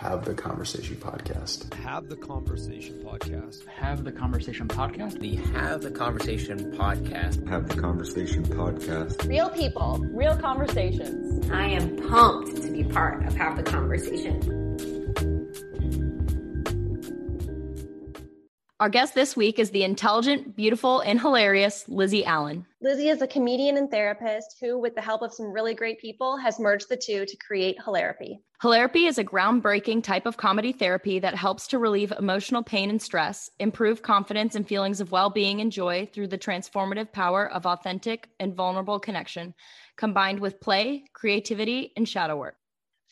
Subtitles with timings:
[0.00, 1.74] Have the Conversation podcast.
[1.74, 3.66] Have the Conversation podcast.
[3.66, 5.20] Have the Conversation podcast.
[5.20, 7.46] The Have the Conversation podcast.
[7.46, 9.28] Have the Conversation podcast.
[9.28, 11.50] Real people, real conversations.
[11.50, 14.40] I am pumped to be part of Have the Conversation.
[18.80, 22.64] Our guest this week is the intelligent, beautiful, and hilarious Lizzie Allen.
[22.82, 26.38] Lizzie is a comedian and therapist who, with the help of some really great people,
[26.38, 28.38] has merged the two to create Hilarapy.
[28.62, 33.00] Hilarapy is a groundbreaking type of comedy therapy that helps to relieve emotional pain and
[33.00, 37.66] stress, improve confidence and feelings of well being and joy through the transformative power of
[37.66, 39.52] authentic and vulnerable connection,
[39.98, 42.56] combined with play, creativity, and shadow work.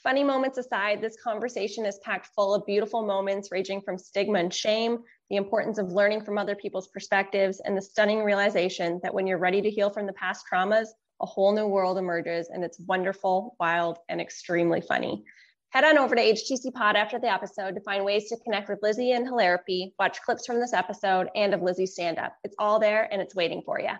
[0.02, 4.54] Funny moments aside, this conversation is packed full of beautiful moments ranging from stigma and
[4.54, 4.98] shame,
[5.28, 9.38] the importance of learning from other people's perspectives, and the stunning realization that when you're
[9.38, 10.86] ready to heal from the past traumas,
[11.20, 15.24] a whole new world emerges and it's wonderful, wild, and extremely funny.
[15.70, 18.78] Head on over to HTC Pod after the episode to find ways to connect with
[18.82, 22.36] Lizzie and Hilarapy, watch clips from this episode and of Lizzie's stand up.
[22.44, 23.90] It's all there and it's waiting for you.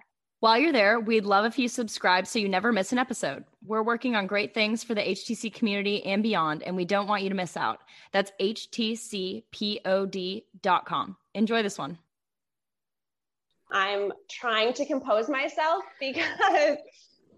[0.41, 3.44] While you're there, we'd love if you subscribe so you never miss an episode.
[3.67, 7.25] We're working on great things for the HTC community and beyond, and we don't want
[7.25, 7.81] you to miss out.
[8.12, 9.47] That's htcpod.com.
[11.34, 11.98] Enjoy this one.
[13.72, 16.22] I'm trying to compose myself because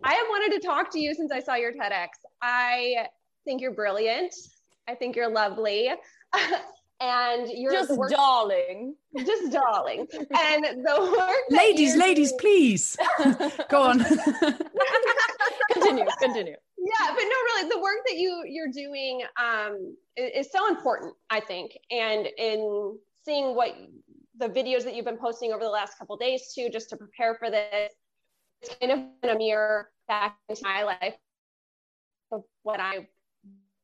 [0.02, 2.08] I have wanted to talk to you since I saw your TEDx.
[2.42, 3.06] I
[3.46, 4.34] think you're brilliant.
[4.86, 5.88] I think you're lovely.
[7.00, 8.94] and you're just work- darling.
[9.16, 10.06] Just darling.
[10.12, 12.96] and the work Ladies, ladies, please.
[13.70, 13.98] Go on.
[15.72, 16.56] continue, continue.
[16.78, 21.14] Yeah, but no, really, the work that you you're doing um, is, is so important,
[21.30, 23.74] I think, and in seeing what
[24.38, 27.34] the videos that you've been posting over the last couple days too, just to prepare
[27.34, 27.92] for this,
[28.62, 31.14] it's kind of been a mirror back into my life
[32.32, 33.06] of what I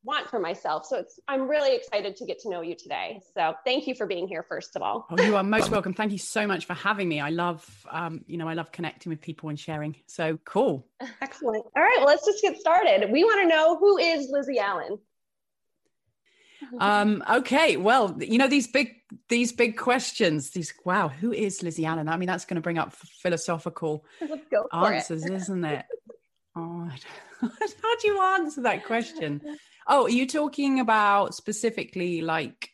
[0.07, 0.85] want for myself.
[0.85, 3.21] So it's I'm really excited to get to know you today.
[3.35, 5.05] So thank you for being here first of all.
[5.11, 5.93] Oh, you are most welcome.
[5.93, 7.19] Thank you so much for having me.
[7.19, 9.97] I love um, you know, I love connecting with people and sharing.
[10.07, 10.87] So cool.
[11.21, 11.65] Excellent.
[11.75, 13.11] All right, well let's just get started.
[13.11, 14.97] We want to know who is Lizzie Allen?
[16.79, 18.95] um okay well you know these big
[19.29, 22.79] these big questions these wow who is lizzie allen i mean that's going to bring
[22.79, 24.03] up philosophical
[24.73, 25.85] answers is isn't it
[26.55, 26.89] oh
[27.41, 29.39] how do you answer that question
[29.87, 32.69] oh are you talking about specifically like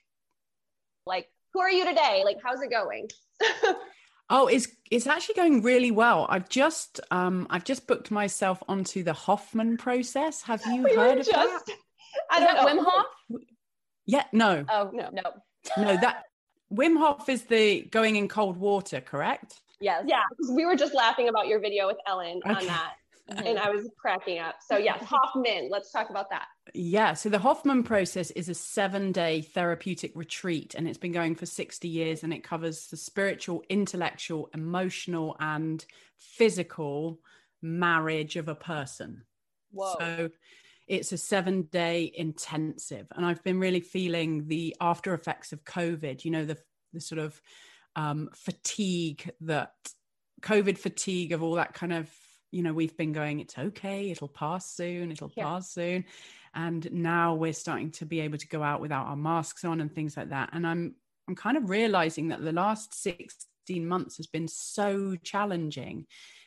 [1.05, 3.07] like who are you today like how's it going
[4.29, 9.03] oh it's it's actually going really well i've just um i've just booked myself onto
[9.03, 11.75] the hoffman process have you we heard of just, that
[12.29, 12.81] I don't know.
[12.81, 13.41] Wim Hof?
[14.05, 14.65] Yeah, no.
[14.69, 15.21] Oh no, no,
[15.77, 15.97] no.
[15.97, 16.23] That
[16.73, 19.61] Wim Hof is the going in cold water, correct?
[19.79, 20.03] Yes.
[20.07, 22.55] Yeah, we were just laughing about your video with Ellen okay.
[22.55, 22.93] on that,
[23.45, 24.55] and I was cracking up.
[24.67, 25.69] So yes, Hoffman.
[25.71, 26.45] Let's talk about that.
[26.73, 27.13] Yeah.
[27.13, 31.89] So the Hoffman process is a seven-day therapeutic retreat, and it's been going for sixty
[31.89, 35.85] years, and it covers the spiritual, intellectual, emotional, and
[36.17, 37.19] physical
[37.61, 39.23] marriage of a person.
[39.71, 39.95] Whoa.
[39.99, 40.29] So
[40.87, 46.25] it's a seven day intensive and i've been really feeling the after effects of covid
[46.25, 46.57] you know the
[46.93, 47.39] the sort of
[47.95, 49.73] um, fatigue that
[50.41, 52.09] covid fatigue of all that kind of
[52.51, 55.43] you know we've been going it's okay it'll pass soon it'll yeah.
[55.43, 56.03] pass soon
[56.55, 59.93] and now we're starting to be able to go out without our masks on and
[59.93, 60.49] things like that.
[60.53, 60.95] And i'm
[61.27, 66.05] i'm kind of realizing that the last 16 months has been so challenging.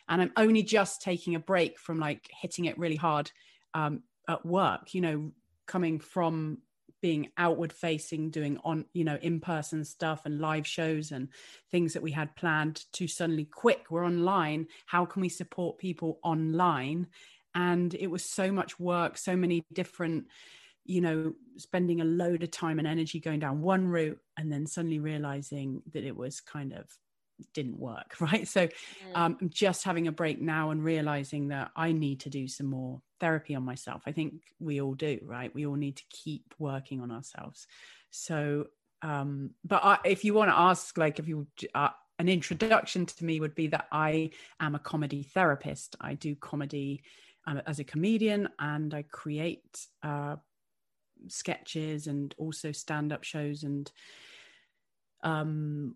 [0.08, 3.30] And i'm only just taking a break from like hitting it really hard
[3.74, 5.32] um, at work you know
[5.66, 6.58] coming from
[7.02, 11.28] being outward facing doing on you know in person stuff and live shows and
[11.70, 14.66] things that we had planned to suddenly quick we're online.
[14.86, 17.06] How can we support people online
[17.56, 20.26] and it was so much work so many different
[20.84, 24.66] you know spending a load of time and energy going down one route and then
[24.66, 26.86] suddenly realizing that it was kind of
[27.52, 28.46] didn't work right?
[28.46, 28.68] So
[29.14, 32.66] um, i'm just having a break now and realizing that i need to do some
[32.66, 34.02] more therapy on myself.
[34.06, 35.54] I think we all do right?
[35.54, 37.66] We all need to keep working on ourselves.
[38.10, 38.66] So
[39.02, 43.24] um but I, if you want to ask like if you uh, an introduction to
[43.24, 45.96] me would be that i am a comedy therapist.
[46.00, 47.02] I do comedy
[47.66, 50.36] as a comedian and i create uh
[51.28, 53.90] sketches and also stand-up shows and
[55.22, 55.94] um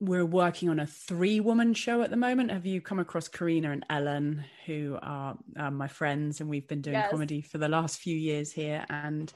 [0.00, 2.52] we're working on a three woman show at the moment.
[2.52, 6.82] Have you come across Karina and Ellen, who are um, my friends, and we've been
[6.82, 7.10] doing yes.
[7.10, 8.84] comedy for the last few years here.
[8.88, 9.32] And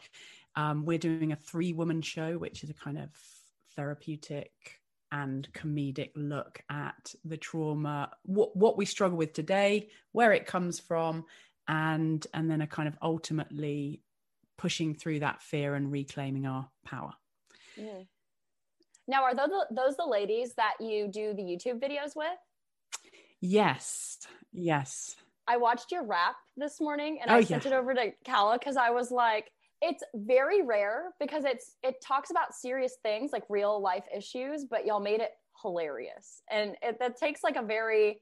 [0.55, 3.11] um, we're doing a three woman show, which is a kind of
[3.75, 4.53] therapeutic
[5.13, 10.81] and comedic look at the trauma, what, what we struggle with today, where it comes
[10.81, 11.27] from,
[11.69, 14.01] and and then a kind of ultimately
[14.59, 17.13] pushing through that fear and reclaiming our power.
[17.79, 18.07] Mm.
[19.07, 22.27] Now, are those those the ladies that you do the YouTube videos with?
[23.41, 24.19] Yes,
[24.53, 25.17] yes.
[25.47, 27.73] I watched your rap this morning and Oh, I sent yeah.
[27.73, 29.51] it over to Kala because I was like,
[29.83, 34.87] it's very rare because it's it talks about serious things like real life issues, but
[34.87, 36.43] y'all made it hilarious.
[36.51, 38.21] And it that takes like a very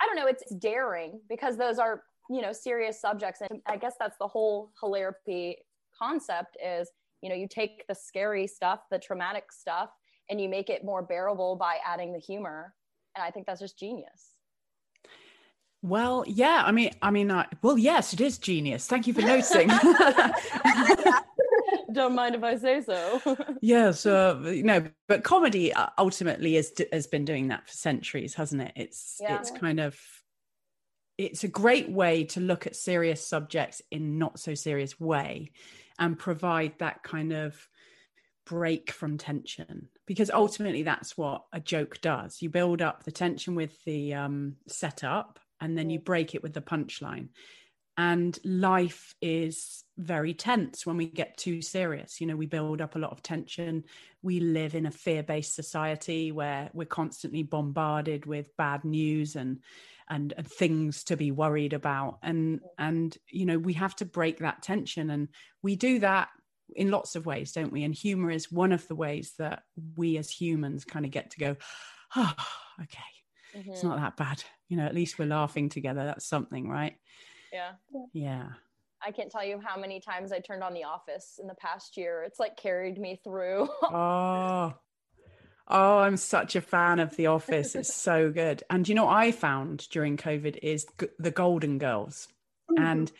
[0.00, 3.40] I don't know, it's daring because those are, you know, serious subjects.
[3.50, 5.56] And I guess that's the whole hilarity
[5.98, 6.88] concept is,
[7.20, 9.90] you know, you take the scary stuff, the traumatic stuff,
[10.30, 12.74] and you make it more bearable by adding the humor.
[13.16, 14.37] And I think that's just genius.
[15.82, 16.62] Well, yeah.
[16.66, 18.86] I mean, I mean, uh, well, yes, it is genius.
[18.86, 19.68] Thank you for noticing.
[21.92, 23.36] Don't mind if I say so.
[23.62, 28.62] yes, uh, know, but comedy uh, ultimately is, has been doing that for centuries, hasn't
[28.62, 28.72] it?
[28.76, 29.38] It's Yeah.
[29.38, 29.98] it's kind of
[31.16, 35.50] it's a great way to look at serious subjects in not so serious way
[35.98, 37.56] and provide that kind of
[38.46, 43.54] break from tension because ultimately that's what a joke does you build up the tension
[43.54, 47.28] with the um, setup and then you break it with the punchline.
[47.96, 52.20] And life is very tense when we get too serious.
[52.20, 53.84] You know we build up a lot of tension.
[54.22, 59.58] We live in a fear-based society where we're constantly bombarded with bad news and
[60.08, 62.18] and, and things to be worried about.
[62.22, 65.10] And and you know we have to break that tension.
[65.10, 65.28] And
[65.62, 66.28] we do that
[66.76, 67.82] in lots of ways don't we?
[67.82, 69.64] And humor is one of the ways that
[69.96, 71.56] we as humans kind of get to go
[72.16, 72.34] oh
[72.82, 72.98] okay
[73.72, 73.82] it's Mhm.
[73.82, 76.96] not that bad you know at least we're laughing together that's something right?
[77.52, 77.72] Yeah.
[78.12, 78.48] yeah.
[79.04, 81.96] I can't tell you how many times I turned on The Office in the past
[81.96, 82.24] year.
[82.24, 83.68] It's like carried me through.
[83.82, 84.74] oh.
[85.70, 87.74] Oh i'm such a fan of the office.
[87.74, 88.62] It's so good.
[88.70, 92.28] And you know what i found during covid is g- the golden girls.
[92.76, 93.12] And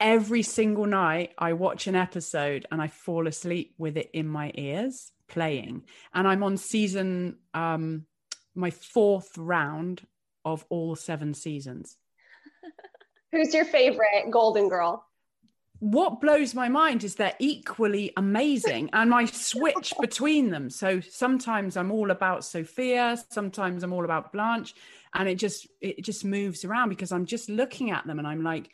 [0.00, 4.50] every single night i watch an episode and i fall asleep with it in my
[4.56, 5.84] ears playing.
[6.12, 8.06] And i'm on season um
[8.54, 10.02] my fourth round
[10.46, 11.98] of all seven seasons
[13.32, 15.04] Who's your favorite Golden Girl?
[15.78, 20.70] what blows my mind is they're equally amazing and I switch between them.
[20.70, 24.74] So sometimes I'm all about Sophia, sometimes I'm all about Blanche,
[25.14, 28.42] and it just it just moves around because I'm just looking at them and I'm
[28.42, 28.70] like,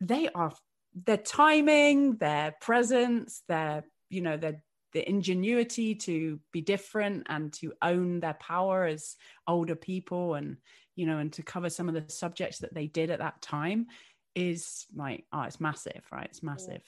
[0.00, 0.52] they are
[0.94, 4.62] their timing, their presence, their you know their
[4.92, 9.14] the ingenuity to be different and to own their power as
[9.46, 10.56] older people and
[11.00, 13.86] you know and to cover some of the subjects that they did at that time
[14.34, 16.26] is like oh it's massive right?
[16.26, 16.82] It's massive.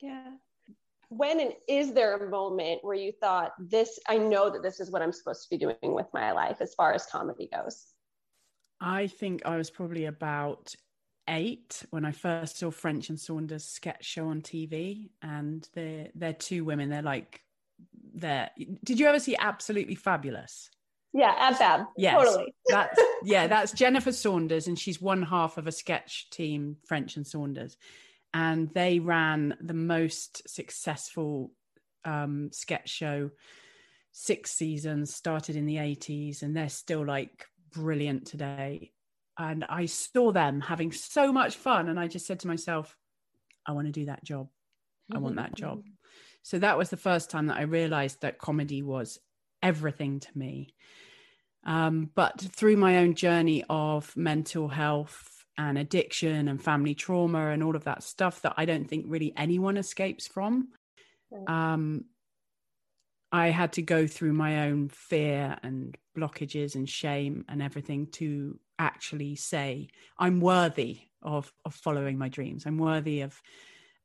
[0.00, 0.32] Yeah.
[1.08, 4.90] When and is there a moment where you thought this I know that this is
[4.90, 7.86] what I'm supposed to be doing with my life as far as comedy goes?
[8.82, 10.74] i think i was probably about
[11.28, 16.32] eight when i first saw french and saunders sketch show on tv and they're they're
[16.32, 16.88] two women.
[16.88, 17.42] They're like
[18.14, 18.50] they're
[18.84, 20.70] did you ever see absolutely fabulous
[21.12, 21.86] Yeah, Ab Fab.
[21.96, 22.54] Yes, Totally.
[22.68, 27.26] that's yeah, that's Jennifer Saunders, and she's one half of a sketch team, French and
[27.26, 27.76] Saunders,
[28.32, 31.50] and they ran the most successful
[32.04, 33.30] um, sketch show.
[34.12, 38.92] Six seasons started in the eighties, and they're still like brilliant today.
[39.36, 42.96] And I saw them having so much fun, and I just said to myself,
[43.66, 44.48] "I want to do that job.
[45.12, 45.82] I want that job."
[46.42, 49.18] So that was the first time that I realized that comedy was
[49.62, 50.74] everything to me.
[51.64, 57.62] Um, but through my own journey of mental health and addiction and family trauma and
[57.62, 60.68] all of that stuff that I don't think really anyone escapes from,
[61.46, 62.04] um,
[63.32, 68.58] I had to go through my own fear and blockages and shame and everything to
[68.78, 69.88] actually say
[70.18, 72.66] I'm worthy of of following my dreams.
[72.66, 73.40] I'm worthy of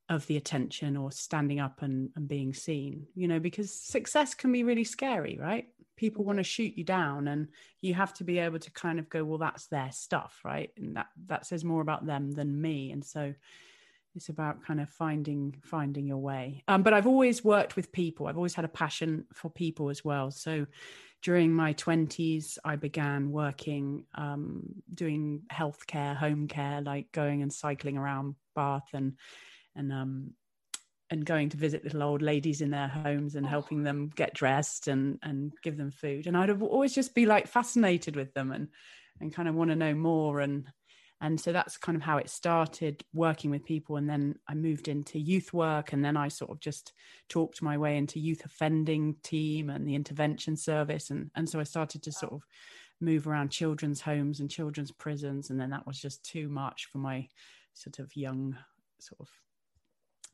[0.09, 4.51] of the attention or standing up and, and being seen, you know, because success can
[4.51, 5.67] be really scary, right?
[5.96, 7.48] People want to shoot you down and
[7.82, 10.72] you have to be able to kind of go, well, that's their stuff, right?
[10.78, 12.92] And that that says more about them than me.
[12.92, 13.34] And so
[14.16, 16.64] it's about kind of finding finding your way.
[16.68, 18.28] Um, but I've always worked with people.
[18.28, 20.32] I've always had a passion for people as well.
[20.32, 20.66] So
[21.22, 27.98] during my 20s, I began working um, doing healthcare, home care, like going and cycling
[27.98, 29.14] around Bath and
[29.75, 30.32] and um
[31.09, 33.83] and going to visit little old ladies in their homes and helping oh.
[33.83, 36.27] them get dressed and and give them food.
[36.27, 38.67] And i'd always just be like fascinated with them and
[39.21, 40.39] and kind of want to know more.
[40.39, 40.65] And
[41.21, 43.97] and so that's kind of how it started working with people.
[43.97, 45.93] And then i moved into youth work.
[45.93, 46.93] And then i sort of just
[47.29, 51.12] talked my way into youth offending team and the intervention service.
[51.12, 52.41] And and so i started to sort of
[53.01, 55.50] move around children's homes and children's prisons.
[55.50, 57.27] And then that was just too much for my
[57.74, 58.57] sort of young
[59.00, 59.29] sort of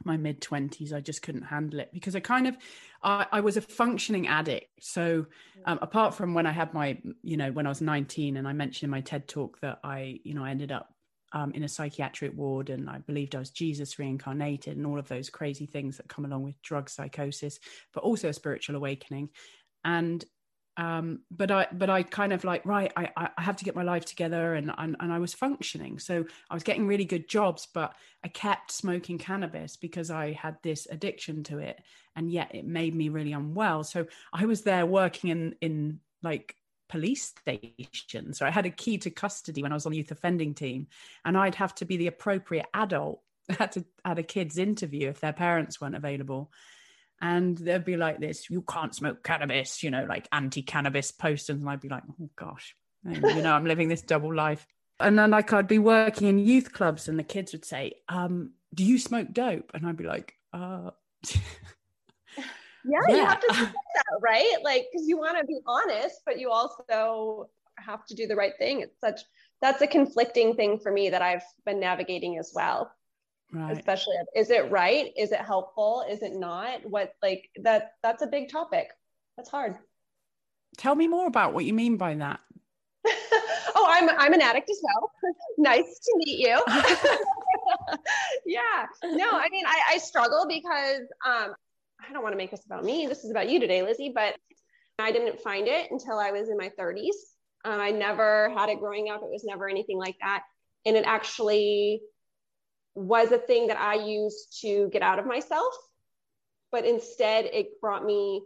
[0.05, 2.57] my mid 20s i just couldn't handle it because i kind of
[3.03, 4.67] i, I was a functioning addict.
[4.79, 5.25] So
[5.65, 8.53] um, apart from when i had my you know when i was 19 and i
[8.53, 10.93] mentioned in my ted talk that i you know i ended up
[11.33, 15.07] um, in a psychiatric ward and i believed i was jesus reincarnated and all of
[15.07, 17.59] those crazy things that come along with drug psychosis
[17.93, 19.29] but also a spiritual awakening.
[19.83, 20.23] And
[20.81, 23.83] um, but I but I kind of like right I I have to get my
[23.83, 25.99] life together and, and and I was functioning.
[25.99, 30.57] So I was getting really good jobs but I kept smoking cannabis because I had
[30.63, 31.79] this addiction to it.
[32.15, 33.83] And yet it made me really unwell.
[33.83, 36.55] So I was there working in in like
[36.89, 38.39] police stations.
[38.39, 40.87] So I had a key to custody when I was on the youth offending team.
[41.23, 43.21] And I'd have to be the appropriate adult.
[43.59, 46.51] Had to had a kids interview if their parents weren't available
[47.21, 51.59] and they'd be like this you can't smoke cannabis you know like anti-cannabis posters.
[51.59, 52.75] And i'd be like oh gosh
[53.05, 54.65] you know i'm living this double life.
[54.99, 58.51] And then like i'd be working in youth clubs and the kids would say um
[58.73, 59.71] do you smoke dope?
[59.73, 60.91] And i'd be like uh
[62.83, 63.15] yeah, yeah.
[63.15, 64.57] you have to say that right?
[64.63, 68.53] Like because you want to be honest but you also have to do the right
[68.59, 68.81] thing.
[68.81, 69.21] It's such
[69.61, 72.91] that's a conflicting thing for me that i've been navigating as well
[73.51, 73.77] right.
[73.77, 75.11] especially is it right?
[75.17, 76.05] Is it helpful?
[76.09, 76.81] Is it not?
[76.83, 78.89] What like that that's a big topic.
[79.37, 79.75] That's hard.
[80.77, 82.39] Tell me more about what you mean by that.
[83.73, 85.11] Oh i'm i'm an addict as well.
[85.57, 86.61] Nice to meet you.
[88.45, 88.85] Yeah.
[89.03, 91.53] No i mean I, I struggle because um
[91.99, 93.07] i don't want to make this about me.
[93.07, 94.35] This is about you today lizzie but
[94.99, 97.15] i didn't find it until i was in my 30s
[97.65, 99.21] um, i never had it growing up.
[99.23, 100.43] It was never anything like that.
[100.85, 102.01] And it actually
[102.95, 105.73] was a thing that I used to get out of myself,
[106.71, 108.43] but instead it brought me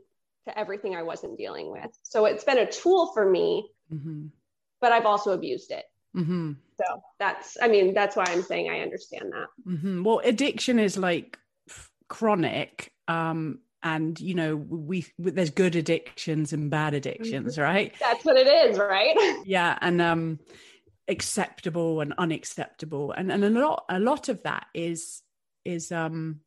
[0.48, 1.90] to everything I wasn't dealing with.
[2.04, 4.28] So it's been a tool for me, mm-hmm.
[4.80, 5.86] but I've also abused it.
[6.16, 6.54] Mm-hmm.
[6.78, 9.48] So that's, I mean, that's why I'm saying I understand that.
[9.68, 10.04] Mm-hmm.
[10.04, 11.38] Well, addiction is like
[12.08, 12.92] chronic.
[13.08, 17.62] Um, and you know we, we there's good addictions and bad addictions mm-hmm.
[17.62, 20.40] right that's what it is right yeah and um
[21.08, 23.12] acceptable and unacceptable.
[23.12, 25.22] And and a lot a lot of that is
[25.64, 26.42] is um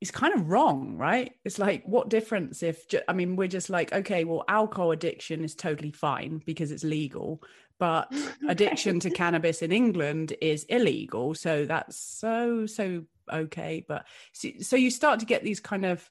[0.00, 1.32] is kind of wrong right?
[1.44, 5.42] It's like what difference if ju- i mean we're just like okay well alcohol addiction
[5.42, 7.42] is totally fine because it's legal
[7.78, 8.12] but
[8.48, 11.34] addiction to cannabis in england is illegal.
[11.34, 13.84] So that's so so okay.
[13.86, 16.08] But so, so you start to get these kind of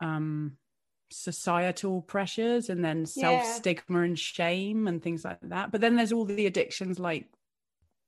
[0.00, 0.56] um
[1.14, 5.70] societal pressures and then self stigma and shame and things like that.
[5.70, 7.26] But then there's all the addictions like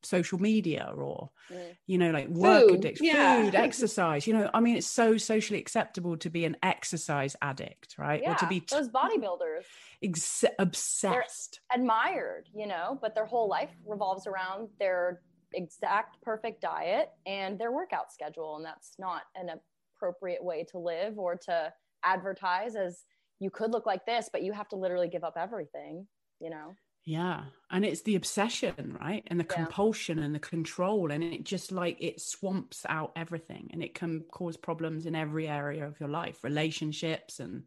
[0.03, 1.77] social media or mm.
[1.87, 2.79] you know like work food.
[2.79, 3.43] addiction yeah.
[3.43, 7.97] food exercise you know i mean it's so socially acceptable to be an exercise addict
[7.99, 9.65] right yeah, or to be t- those bodybuilders
[10.03, 15.23] ex- obsessed They're admired you know but their whole life revolves around their
[15.55, 19.51] exact perfect diet and their workout schedule and that's not an
[19.97, 21.73] appropriate way to live or to
[22.07, 23.05] advertise as
[23.41, 26.07] you could look like this, but you have to literally give up everything,
[26.41, 26.75] you know?
[27.05, 27.45] Yeah.
[27.71, 29.23] And it's the obsession, right?
[29.29, 29.57] And the yeah.
[29.57, 31.13] compulsion and the control.
[31.13, 35.47] And it just like it swamps out everything and it can cause problems in every
[35.47, 37.63] area of your life, relationships and,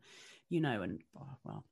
[0.49, 1.63] you know, and oh, well.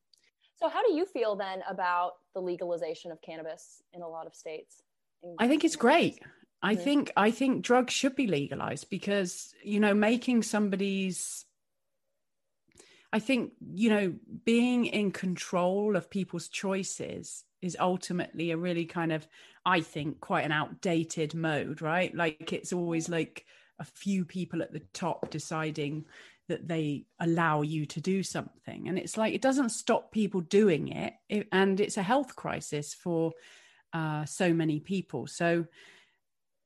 [0.55, 4.33] So, how do you feel then about the legalization of cannabis in a lot of
[4.33, 4.81] states?
[5.39, 6.19] I think it's great.
[6.61, 6.83] I mm-hmm.
[6.83, 11.45] think I think drugs should be legalized because you know making somebody's
[13.17, 14.13] I think, you know,
[14.45, 19.27] being in control of people's choices is ultimately a really kind of,
[19.65, 22.13] I think, quite an outdated mode, right?
[22.13, 23.43] Like it's always like
[23.79, 26.05] a few people at the top deciding
[26.47, 28.87] that they allow you to do something.
[28.87, 31.15] And it's like, it doesn't stop people doing it.
[31.27, 33.31] it and it's a health crisis for
[33.93, 35.25] uh, so many people.
[35.25, 35.65] So,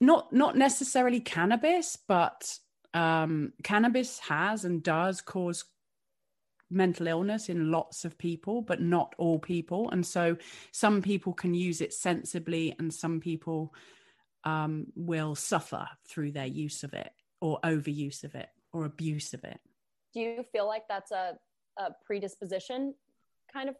[0.01, 2.59] not not necessarily cannabis, but
[2.93, 5.63] um, cannabis has and does cause
[6.71, 9.89] mental illness in lots of people, but not all people.
[9.91, 10.37] And so
[10.71, 13.73] some people can use it sensibly, and some people
[14.43, 17.11] um, will suffer through their use of it
[17.41, 19.59] or overuse of it or abuse of it.
[20.13, 21.37] Do you feel like that's a,
[21.77, 22.93] a predisposition
[23.51, 23.75] kind of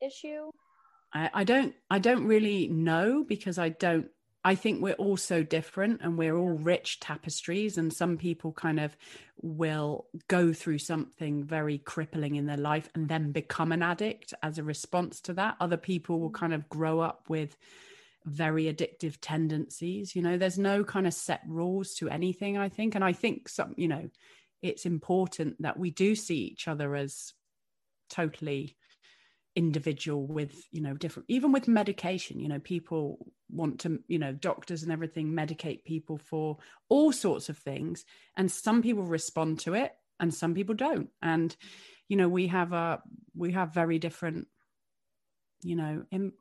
[0.00, 0.50] issue?
[1.12, 1.74] I, I don't.
[1.90, 4.08] I don't really know because I don't
[4.44, 7.78] I think we're all so different and we're all rich tapestries.
[7.78, 8.96] And some people kind of
[9.40, 14.58] will go through something very crippling in their life and then become an addict as
[14.58, 15.56] a response to that.
[15.60, 17.56] Other people will kind of grow up with
[18.26, 20.14] very addictive tendencies.
[20.14, 22.94] You know, there's no kind of set rules to anything, I think.
[22.94, 24.10] And I think some, you know,
[24.60, 27.32] it's important that we do see each other as
[28.10, 28.76] totally
[29.56, 33.18] individual with you know different even with medication you know people
[33.50, 36.58] want to you know doctors and everything medicate people for
[36.88, 38.04] all sorts of things
[38.36, 41.10] and some people respond to it and some people don't.
[41.22, 41.54] And
[42.08, 43.00] you know we have a
[43.34, 44.46] we have very different
[45.62, 46.32] you know in,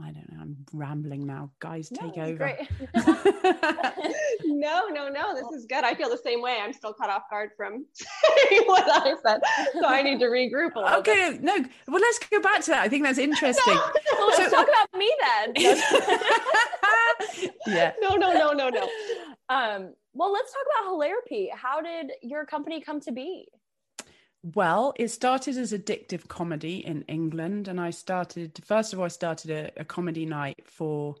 [0.00, 0.40] I don't know.
[0.40, 1.50] I'm rambling now.
[1.58, 2.56] Guys, No, take over.
[4.44, 5.34] no, no, no.
[5.34, 5.82] This is good.
[5.82, 6.58] I feel the same way.
[6.62, 7.84] I'm still caught off guard from
[8.66, 9.40] what I said,
[9.72, 11.02] so I need to regroup a little.
[11.02, 11.18] bit.
[11.32, 11.56] okay, no.
[11.88, 12.82] Well, let's go back to that.
[12.82, 13.74] I think that's interesting.
[13.74, 15.52] No, Let's talk about me then.
[17.66, 17.92] yeah.
[18.00, 18.88] no, no, no, no, no.
[19.48, 21.48] um, well, let's talk about Hilarapy.
[21.52, 23.48] How did your company come to be?
[24.42, 29.04] Well, it started as addictive comedy in England, and I started first of all.
[29.04, 31.16] I started a, a comedy night for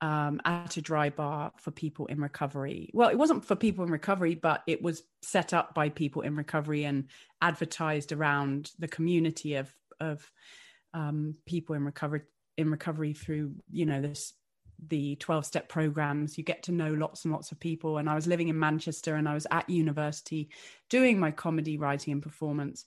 [0.00, 2.90] um, at a dry bar for people in recovery.
[2.92, 6.36] Well, it wasn't for people in recovery, but it was set up by people in
[6.36, 7.08] recovery and
[7.40, 10.30] advertised around the community of of
[10.92, 12.22] um, people in recovery
[12.56, 14.32] in recovery through you know this
[14.88, 17.98] the 12 step programs you get to know lots and lots of people.
[17.98, 20.48] And i was living in manchester and i was at university
[20.88, 22.84] doing my comedy writing and performance.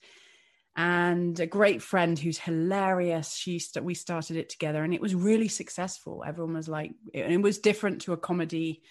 [0.75, 5.15] And a great friend who's hilarious she st- we started it together and it was
[5.15, 6.23] really successful.
[6.25, 8.81] Everyone was like it, it was different to a comedy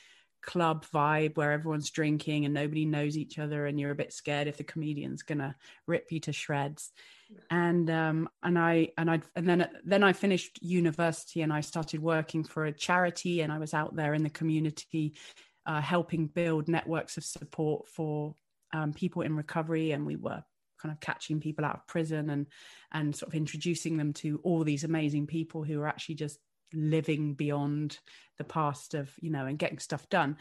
[0.42, 4.48] club vibe where everyone's drinking and nobody knows each other and you're a bit scared
[4.48, 6.92] if the comedian's gonna rip you to shreds
[7.50, 12.00] and um and i and i and then then i finished university and i started
[12.00, 15.14] working for a charity and i was out there in the community
[15.68, 18.35] uh, helping build networks of support for
[18.73, 19.92] um, people in recovery.
[19.92, 20.42] And we were
[20.80, 22.47] kind of catching people out of prison and
[22.92, 26.38] and sort of introducing them to all these amazing people who are actually just
[26.73, 27.99] living beyond
[28.38, 30.37] the past of you know and getting stuff done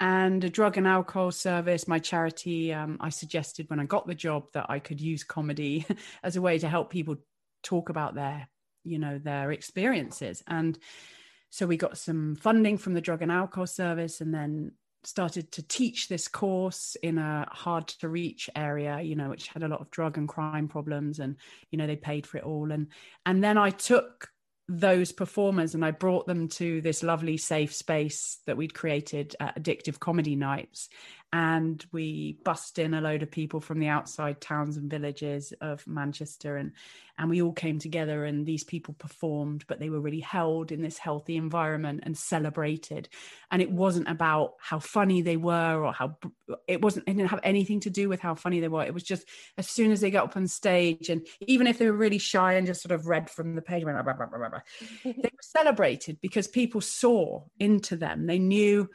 [0.00, 4.14] and a drug and alcohol service my charity um, i suggested when i got the
[4.14, 5.84] job that i could use comedy
[6.22, 7.16] as a way to help people
[7.62, 8.48] talk about their
[8.84, 10.42] you know their experiences.
[10.46, 10.78] And
[11.50, 14.72] so we got some funding from the drug and alcohol service and then
[15.04, 19.62] started to teach this course in a hard to reach area you know which had
[19.62, 21.36] a lot of drug and crime problems and
[21.70, 22.72] you know they paid for it all.
[22.72, 22.88] And
[23.24, 24.28] and then i took
[24.68, 29.56] those performers and I brought them to this lovely safe space that we'd created at
[29.56, 30.90] Addictive Comedy Nights.
[31.32, 35.86] And we bussed in a load of people from the outside towns and villages of
[35.86, 36.72] Manchester and
[37.18, 40.82] and we all came together and these people performed, but they were really held in
[40.82, 43.08] this healthy environment and celebrated.
[43.50, 46.16] And it wasn't about how funny they were or how
[46.68, 48.84] it wasn't it didn't have anything to do with how funny they were.
[48.84, 49.26] It was just
[49.58, 52.52] as soon as they got up on stage and even if they were really shy
[52.52, 54.60] and just sort of read from the page, blah, blah, blah,
[55.02, 58.26] they were celebrated because people saw into them.
[58.26, 58.88] They knew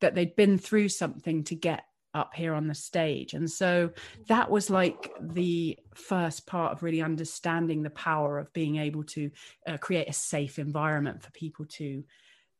[0.00, 3.34] that they'd been through something to get up here on the stage.
[3.34, 3.90] And so
[4.26, 9.30] that was like the first part of really understanding the power of being able to
[9.66, 12.02] uh, create a safe environment for people to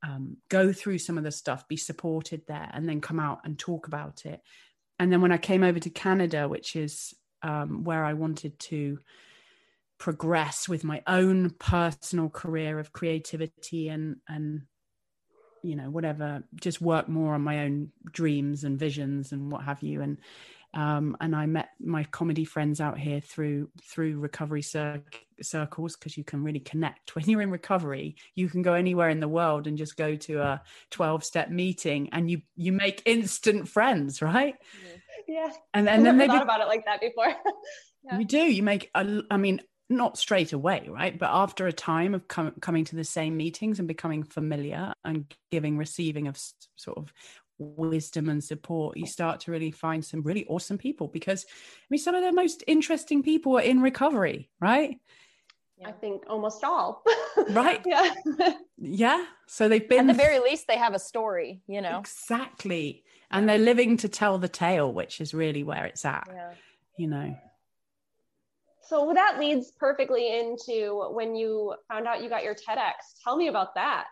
[0.02, 3.58] um, go through some of the stuff, be supported there, and then come out and
[3.58, 4.40] talk about it.
[4.98, 9.00] And then when I came over to Canada, which is um, where I wanted to
[9.98, 14.62] progress with my own personal career of creativity and and
[15.62, 19.82] you know whatever just work more on my own dreams and visions and what have
[19.82, 20.18] you and
[20.72, 25.02] um, and I met my comedy friends out here through through recovery cir-
[25.42, 28.16] circles because you can really connect when you're in recovery.
[28.34, 32.10] You can go anywhere in the world and just go to a twelve step meeting,
[32.12, 34.54] and you you make instant friends, right?
[35.26, 35.50] Yeah.
[35.74, 37.34] And and then never they thought about it like that before.
[38.02, 38.18] Yeah.
[38.18, 38.38] you do.
[38.38, 41.18] You make, a, I mean, not straight away, right?
[41.18, 45.26] But after a time of com- coming to the same meetings and becoming familiar and
[45.50, 47.12] giving, receiving of s- sort of
[47.58, 51.98] wisdom and support, you start to really find some really awesome people because, I mean,
[51.98, 54.98] some of the most interesting people are in recovery, right?
[55.84, 57.02] I think almost all.
[57.50, 57.82] Right.
[57.86, 58.12] yeah.
[58.78, 59.24] Yeah.
[59.46, 61.98] So they've been At the very least, they have a story, you know?
[61.98, 63.02] exactly.
[63.30, 66.52] And they're living to tell the tale, which is really where it's at, Yeah.
[66.98, 67.36] you know.
[68.90, 73.22] So that leads perfectly into when you found out you got your TEDx.
[73.22, 74.06] Tell me about that.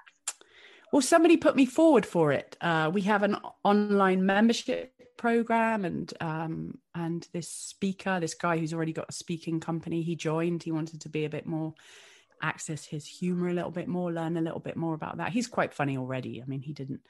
[0.93, 2.57] Well, somebody put me forward for it.
[2.61, 8.73] Uh, we have an online membership program, and um, and this speaker, this guy who's
[8.73, 10.63] already got a speaking company, he joined.
[10.63, 11.75] He wanted to be a bit more,
[12.41, 15.33] access his humor a little bit more, learn a little bit more about that.
[15.33, 16.41] He's quite funny already.
[16.41, 17.01] I mean, he didn't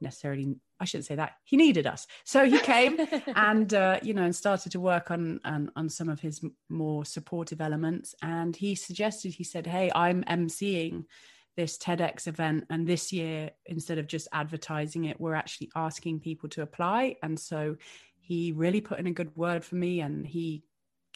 [0.00, 0.56] necessarily.
[0.80, 1.32] I shouldn't say that.
[1.44, 2.98] He needed us, so he came
[3.36, 7.04] and uh, you know and started to work on, on on some of his more
[7.04, 8.14] supportive elements.
[8.22, 11.04] And he suggested, he said, "Hey, I'm emceeing."
[11.56, 12.64] this TEDx event.
[12.68, 17.14] And this year, instead of just advertising it, we're actually asking people to apply.
[17.22, 17.76] And so
[18.18, 20.64] he really put in a good word for me and he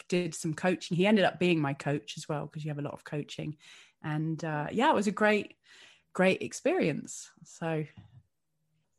[0.09, 0.97] did some coaching.
[0.97, 3.57] He ended up being my coach as well because you have a lot of coaching,
[4.03, 5.57] and uh, yeah, it was a great,
[6.13, 7.31] great experience.
[7.45, 7.85] So,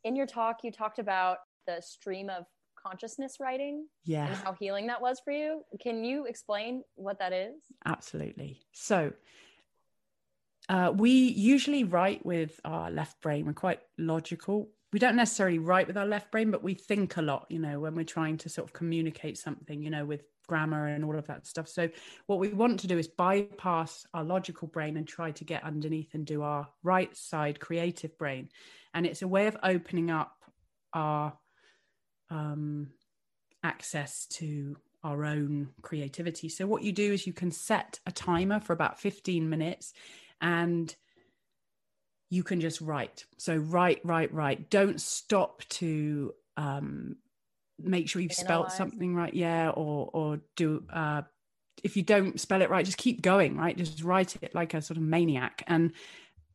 [0.04, 2.44] in your talk, you talked about the stream of
[2.82, 5.62] consciousness writing yeah, and how healing that was for you.
[5.80, 7.54] Can you explain what that is?
[7.84, 8.60] absolutely.
[8.72, 9.12] So,
[10.68, 13.44] uh, we usually write with our left brain.
[13.44, 14.70] We're quite logical.
[14.92, 17.80] We don't necessarily write with our left brain, but we think a lot, you know,
[17.80, 21.28] when we're trying to sort of communicate something, you know, with grammar and all of
[21.28, 21.68] that stuff.
[21.68, 21.88] So,
[22.26, 26.12] what we want to do is bypass our logical brain and try to get underneath
[26.12, 28.48] and do our right side creative brain.
[28.92, 30.34] And it's a way of opening up
[30.92, 31.38] our
[32.30, 32.88] um,
[33.62, 36.48] access to our own creativity.
[36.48, 39.92] So, what you do is you can set a timer for about 15 minutes
[40.40, 40.92] and
[42.28, 43.24] you can just write.
[43.38, 44.68] So, write, write, write.
[44.68, 47.18] Don't stop to um,
[47.84, 49.32] make sure you've spelt something right.
[49.34, 49.70] Yeah.
[49.70, 51.22] Or, or do, uh,
[51.82, 53.76] if you don't spell it right, just keep going, right?
[53.76, 55.62] Just write it like a sort of maniac.
[55.66, 55.92] And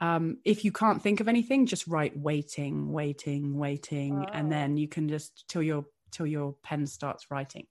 [0.01, 4.49] um, if you can't think of anything, just write waiting, waiting, waiting, and Oh.
[4.49, 7.65] then you can just till your till your pen starts writing.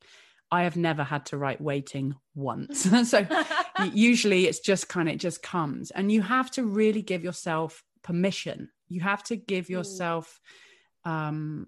[0.50, 3.26] I have never had to write waiting once, so
[3.92, 7.82] usually it's just kind of it just comes, and you have to really give yourself
[8.02, 8.70] permission.
[8.88, 10.40] You have to give yourself,
[11.04, 11.66] um,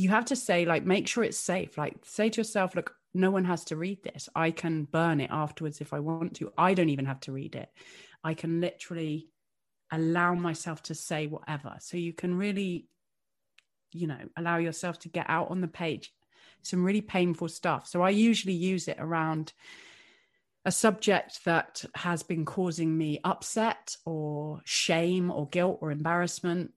[0.00, 1.76] you have to say like make sure it's safe.
[1.76, 4.28] Like say to yourself, look, no one has to read this.
[4.34, 6.52] I can burn it afterwards if I want to.
[6.56, 7.68] I don't even have to read it.
[8.24, 9.28] I can literally
[9.92, 11.76] allow myself to say whatever.
[11.80, 12.86] So you can really,
[13.92, 16.12] you know, allow yourself to get out on the page
[16.62, 17.86] some really painful stuff.
[17.86, 19.52] So I usually use it around
[20.64, 26.72] a subject that has been causing me upset or shame or guilt or embarrassment.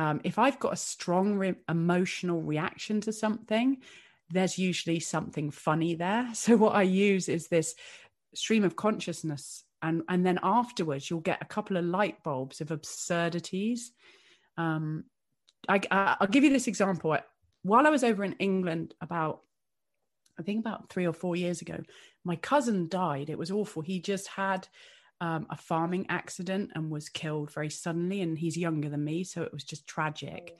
[0.00, 3.82] Um, if I've got a strong re- emotional reaction to something,
[4.30, 6.26] there's usually something funny there.
[6.34, 7.74] So what I use is this
[8.34, 12.70] stream of consciousness and and then afterwards you'll get a couple of light bulbs of
[12.70, 13.92] absurdities.
[14.56, 15.04] Um
[15.68, 17.18] I, I i'll give you this example.
[17.62, 19.40] While i was over in england about
[20.38, 21.78] i think about three or four years ago
[22.24, 23.28] my cousin died.
[23.28, 23.82] It was awful.
[23.82, 24.68] He just had
[25.20, 29.42] um, a farming accident and was killed very suddenly and he's younger than me so
[29.42, 30.56] it was just tragic.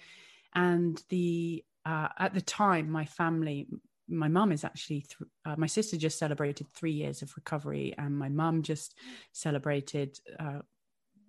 [0.55, 3.67] And the uh, at the time my family
[4.09, 8.19] my mum is actually th- uh, my sister just celebrated three years of recovery and
[8.19, 8.97] my mum just
[9.33, 10.59] celebrated uh,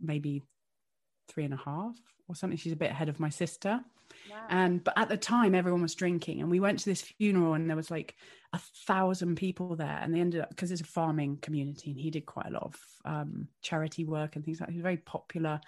[0.02, 0.42] maybe
[1.32, 1.96] three and a half
[2.28, 3.82] or something she's a bit ahead of my sister
[4.50, 7.70] and but at the time everyone was drinking and we went to this funeral and
[7.70, 8.16] there was like
[8.54, 12.10] a thousand people there and they ended up because it's a farming community and he
[12.10, 14.74] did quite a lot of um, charity work and things like that.
[14.74, 15.62] He was a very popular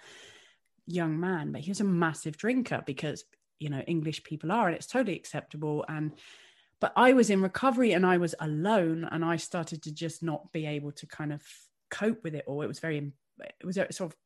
[0.86, 3.24] young man, but he was a massive drinker because
[3.58, 5.84] you know English people are, and it's totally acceptable.
[5.88, 6.12] And
[6.80, 10.52] but I was in recovery and I was alone, and I started to just not
[10.52, 11.42] be able to kind of
[11.90, 12.62] cope with it all.
[12.62, 14.16] It was very, it was sort of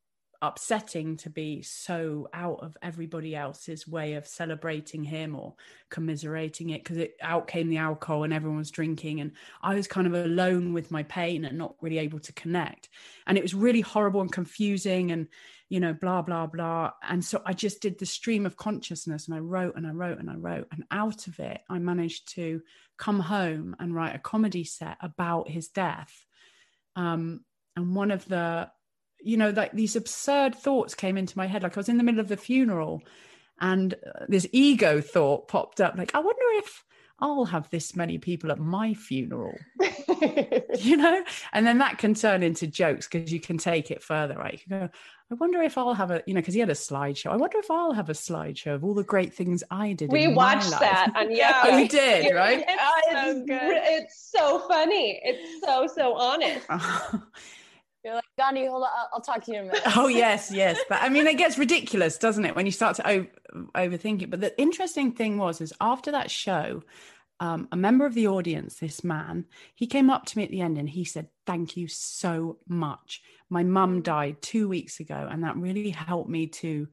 [0.41, 5.55] upsetting to be so out of everybody else's way of celebrating him or
[5.91, 9.89] commiserating it because it out came the alcohol and everyone was drinking and I was
[9.89, 12.89] kind of alone with my pain and not really able to connect.
[13.27, 15.27] And it was really horrible and confusing and
[15.69, 16.93] you know blah blah blah.
[17.03, 20.21] And so I just did the stream of consciousness and I wrote and I wrote
[20.21, 20.69] and I wrote.
[20.71, 22.63] And out of it I managed to
[22.97, 26.13] come home and write a comedy set about his death.
[26.95, 28.71] Um and one of the
[29.29, 31.63] you know like these absurd thoughts came into my head.
[31.63, 33.03] Like i was in the middle of the funeral
[33.61, 36.85] and uh, this ego thought popped up like i wonder if
[37.21, 39.55] i'll have this many people at my funeral.
[40.81, 41.25] You know?
[41.53, 44.53] And then that can turn into jokes because you can take it further right?
[44.53, 44.89] You can go
[45.31, 47.31] i wonder if i'll have a you know because he had a slideshow.
[47.31, 50.25] I wonder if i'll have a slideshow of all the great things i did we
[50.25, 51.79] in my watched life." that on oh yeah.
[51.79, 52.65] you did right?
[52.67, 53.73] it's, so it's, good.
[53.75, 55.21] it's so funny.
[55.23, 56.67] It's so so honest
[58.05, 58.91] You're like, Gandhi, hold on.
[58.97, 59.83] I'll, I'll talk to you in a minute.
[59.97, 63.09] oh yes yes but i mean it gets ridiculous doesn't it when you start to
[63.11, 63.27] o-
[63.75, 66.83] overthink it but the interesting thing was is after that show
[67.41, 70.61] um, a member of the audience this man he came up to me at the
[70.61, 75.45] end and he said thank you so much my mum died two weeks ago and
[75.45, 76.89] that really helped me to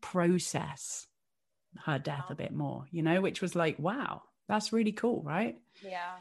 [0.00, 1.06] process
[1.84, 5.58] her death a bit more you know which was like wow that's really cool right
[5.84, 6.14] Yeah.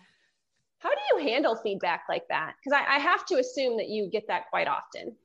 [0.80, 2.54] How do you handle feedback like that?
[2.63, 5.15] Because I, I have to assume that you get that quite often.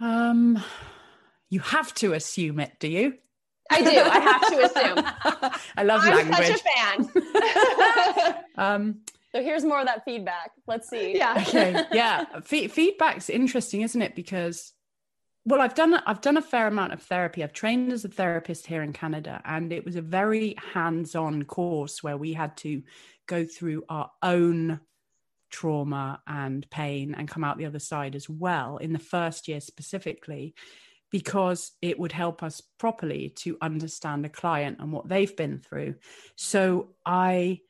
[0.00, 0.62] Um
[1.48, 3.14] you have to assume it do you?
[3.70, 3.88] I do.
[4.00, 5.50] I have to assume.
[5.76, 6.64] I love i'm language such a
[8.24, 8.34] fan.
[8.56, 9.00] Um
[9.32, 10.50] So here's more of that feedback.
[10.66, 11.16] Let's see.
[11.16, 11.34] yeah.
[11.48, 12.24] Okay yeah.
[12.40, 14.14] Fe- feedback's interesting isn't it?
[14.14, 14.72] Because
[15.46, 17.42] well i've done i've done a fair amount of therapy.
[17.42, 22.02] I've trained as a therapist here in canada and it was a very hands-on course
[22.02, 22.82] where we had to
[23.26, 24.80] go through our own
[25.50, 29.60] trauma and pain and come out the other side as well in the first year
[29.60, 30.54] specifically
[31.10, 35.94] because it would help us properly to understand a client and what they've been through
[36.34, 37.60] so i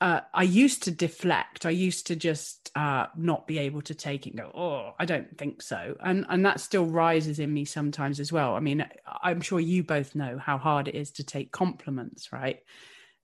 [0.00, 1.64] uh, I used to deflect.
[1.64, 5.06] I used to just uh, not be able to take it and go, oh, I
[5.06, 5.96] don't think so.
[6.00, 8.54] And and that still rises in me sometimes as well.
[8.54, 8.86] I mean,
[9.22, 12.58] I'm sure you both know how hard it is to take compliments, right?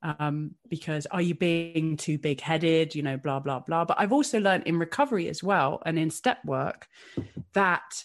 [0.04, 3.84] Um, because are you being too big headed, you know, blah, blah, blah.
[3.84, 6.88] But I've also learned in recovery as well and in step work
[7.52, 8.02] that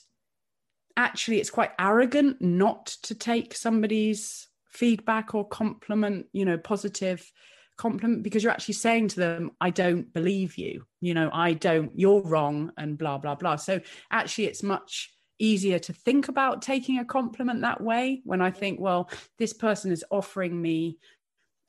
[0.96, 7.32] actually it's quite arrogant not to take somebody's feedback or compliment, you know, positive
[7.78, 10.84] compliment because you're actually saying to them i don't believe you.
[11.00, 13.56] You know i don't you're wrong and blah blah blah.
[13.56, 13.80] So
[14.12, 18.80] actually it's much easier to think about taking a compliment that way when i think
[18.80, 19.08] well
[19.38, 20.98] this person is offering me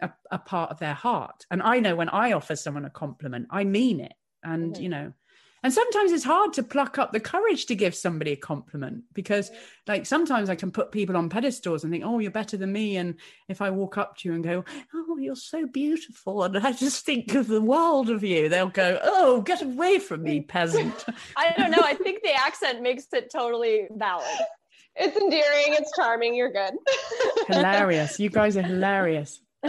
[0.01, 1.47] a, a part of their heart.
[1.51, 4.15] And i know when i offer someone a compliment i mean it.
[4.43, 4.83] And mm-hmm.
[4.83, 5.13] you know
[5.63, 9.51] and sometimes it's hard to pluck up the courage to give somebody a compliment because
[9.87, 12.97] like sometimes i can put people on pedestals and think oh you're better than me.
[12.97, 13.17] And
[13.49, 17.05] if i walk up to you and go oh you're so beautiful and i just
[17.05, 21.05] think of the world of you they'll go oh get away from me peasant.
[21.37, 21.83] I don't know.
[21.83, 24.27] I think the accent makes it totally valid.
[25.01, 25.77] It's endearing.
[25.79, 26.35] It's charming.
[26.35, 26.75] You're good.
[27.47, 28.19] Hilarious.
[28.19, 29.41] You guys are hilarious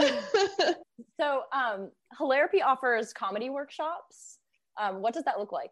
[1.20, 4.38] so um hilarapy offers comedy workshops
[4.80, 5.70] um, what does that look like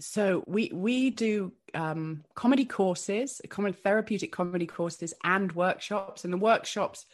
[0.00, 6.24] so we we do um, comedy courses, comedy therapeutic comedy courses, and workshops.
[6.24, 7.04] And the workshops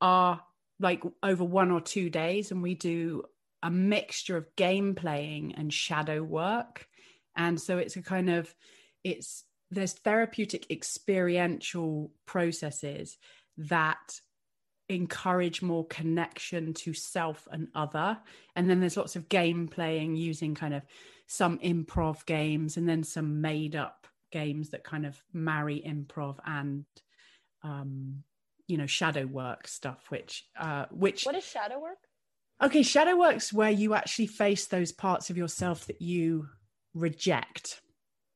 [0.00, 0.40] are
[0.80, 3.24] like over one or two days, and we do
[3.62, 6.86] a mixture of game playing and shadow work.
[7.36, 8.54] And so it's a kind of
[9.04, 13.18] it's there's therapeutic experiential processes
[13.56, 14.20] that
[14.94, 18.18] encourage more connection to self and other.
[18.56, 20.82] And then there's lots of game playing using kind of
[21.26, 26.84] some improv games and then some made up games that kind of marry improv and
[27.62, 28.22] um
[28.66, 31.98] you know shadow work stuff which uh which what is shadow work?
[32.62, 36.48] Okay shadow work's where you actually face those parts of yourself that you
[36.94, 37.80] reject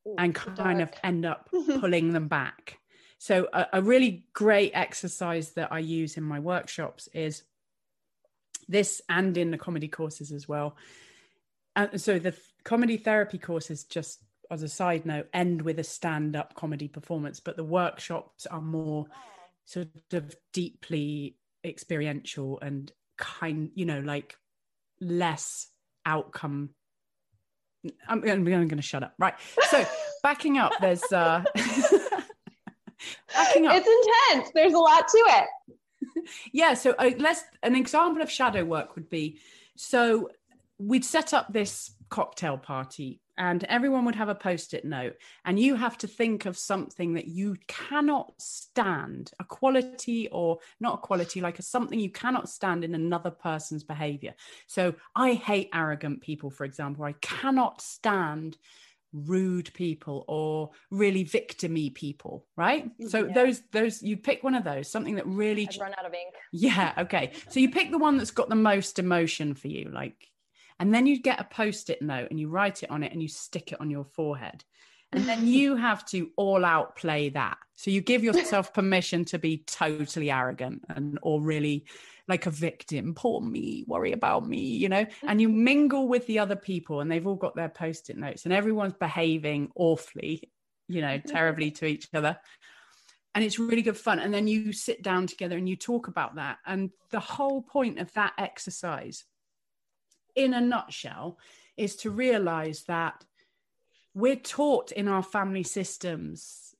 [0.06, 0.94] Ooh, and kind dark.
[0.94, 1.48] of end up
[1.80, 2.78] pulling them back
[3.18, 7.42] so a, a really great exercise that i use in my workshops is
[8.68, 10.76] this and in the comedy courses as well.
[11.74, 16.54] And so the comedy therapy courses just as a side note end with a stand-up
[16.54, 19.06] comedy performance but the workshops are more
[19.64, 24.36] sort of deeply experiential and kind you know like
[25.00, 25.68] less
[26.04, 26.70] outcome.
[28.06, 29.14] I'm, I'm going to shut up.
[29.18, 29.34] Right.
[29.68, 29.84] So
[30.22, 31.44] backing up there's uh up
[33.38, 34.50] it's intense.
[34.54, 35.46] There's a lot to it.
[36.52, 39.38] Yeah so uh, let's an example of shadow work would be
[39.76, 40.28] so
[40.78, 45.74] we'd set up this cocktail party and everyone would have a post-it note and you
[45.74, 51.40] have to think of something that you cannot stand a quality or not a quality
[51.40, 54.34] like a something you cannot stand in another person's behavior.
[54.66, 57.04] So i hate arrogant people for example.
[57.04, 58.56] I cannot stand
[59.24, 63.32] rude people or really victimy people right mm, so yeah.
[63.32, 66.34] those those you pick one of those something that really I'd run out of ink
[66.52, 70.28] yeah okay so you pick the one that's got the most emotion for you like
[70.78, 73.22] and then you get a post it note and you write it on it and
[73.22, 74.64] you stick it on your forehead.
[75.16, 77.58] And then you have to all out play that.
[77.74, 81.84] So you give yourself permission to be totally arrogant and or really
[82.28, 85.12] like a victim, poor me, worry about me, you know, mm.
[85.26, 88.44] and you mingle with the other people and they've all got their post it notes
[88.44, 90.50] and everyone's behaving awfully,
[90.88, 91.28] you know, mm-hmm.
[91.28, 92.36] terribly to each other.
[93.34, 94.18] And it's really good fun.
[94.18, 96.58] And then you sit down together and you talk about that.
[96.66, 99.24] And the whole point of that exercise
[100.36, 101.38] in a nutshell,
[101.76, 103.24] is to realize that
[104.16, 106.74] we're taught in our family systems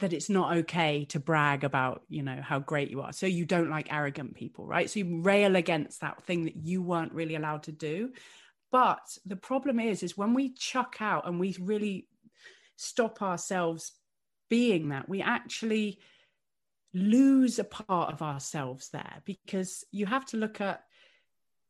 [0.00, 3.14] that it's not okay to brag about you know how great you are.
[3.14, 4.90] So you don't like arrogant people right?
[4.90, 8.12] So you rail against that thing that you weren't really allowed to do.
[8.70, 12.08] But the problem is is when we chuck out and we really
[12.76, 13.92] stop ourselves
[14.50, 15.98] being that we actually
[16.92, 20.82] lose a part of ourselves there because you have to look at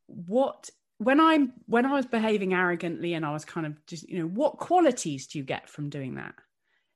[0.07, 0.69] what
[1.05, 4.27] when I'm when I was behaving arrogantly and I was kind of just you know
[4.27, 6.35] what qualities do you get from doing that?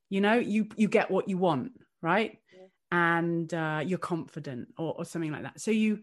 [0.09, 2.39] You know, you you get what you want, right?
[2.53, 2.67] Yeah.
[2.93, 5.61] And uh, you're confident or, or something like that.
[5.61, 6.01] So you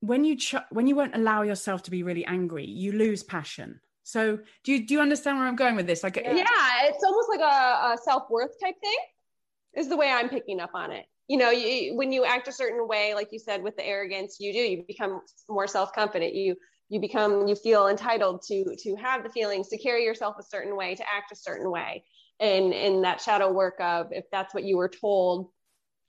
[0.00, 3.80] when you ch- when you won't allow yourself to be really angry, you lose passion,
[4.02, 6.02] So do you do you understand where I'm going with this?
[6.02, 6.44] Like yeah,
[6.84, 8.98] it's almost like a, a self worth type thing.
[9.74, 11.06] Is the way I'm picking up on it.
[11.28, 14.36] You know, you, when you act a certain way, like you said, with the arrogance,
[14.40, 14.58] you do.
[14.58, 16.34] You become more self confident.
[16.34, 16.56] You
[16.92, 20.76] you become you feel entitled to to have the feelings to carry yourself a certain
[20.76, 22.04] way to act a certain way
[22.38, 25.48] and in that shadow work of if that's what you were told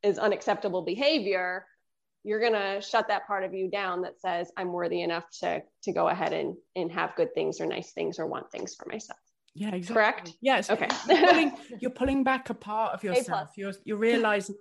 [0.04, 1.66] is unacceptable behavior
[2.26, 5.64] you're going to shut that part of you down that says i'm worthy enough to
[5.84, 8.86] to go ahead and and have good things or nice things or want things for
[8.90, 9.20] myself
[9.56, 9.94] yeah exactly.
[9.94, 14.56] correct yes okay you're pulling, you're pulling back a part of yourself you're you're realizing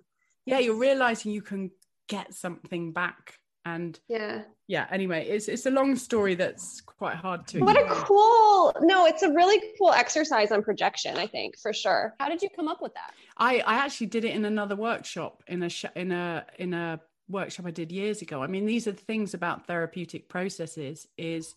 [0.46, 1.70] yeah you're realizing you can
[2.08, 3.34] get something back.
[3.64, 4.42] And yeah.
[4.66, 9.06] yeah anyway it's it's a long story that's quite hard to what a cool no
[9.06, 12.12] it's a really cool exercise on projection i think for sure.
[12.18, 13.12] How did you come up with that?
[13.38, 17.00] I i actually did it in another workshop in a sh- in a in a
[17.28, 18.42] workshop i did years ago.
[18.42, 21.54] I mean these are the things about therapeutic processes is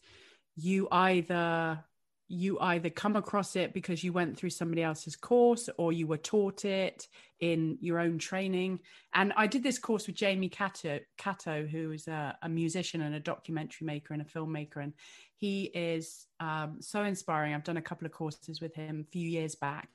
[0.56, 1.84] you either
[2.28, 6.17] you either come across it because you went through somebody else's course or you were
[6.17, 7.08] taught it
[7.39, 8.80] in your own training.
[9.13, 13.15] And I did this course with Jamie Catto, Catto who is a, a musician and
[13.15, 14.84] a documentary maker and a filmmaker.
[14.84, 14.93] And
[15.36, 17.54] he is um, so inspiring.
[17.54, 19.89] I've done a couple of courses with him a few years back.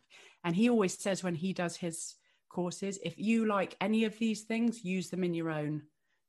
[0.45, 2.15] And he always says when he does his
[2.49, 5.83] courses, if you like any of these things, use them in your own,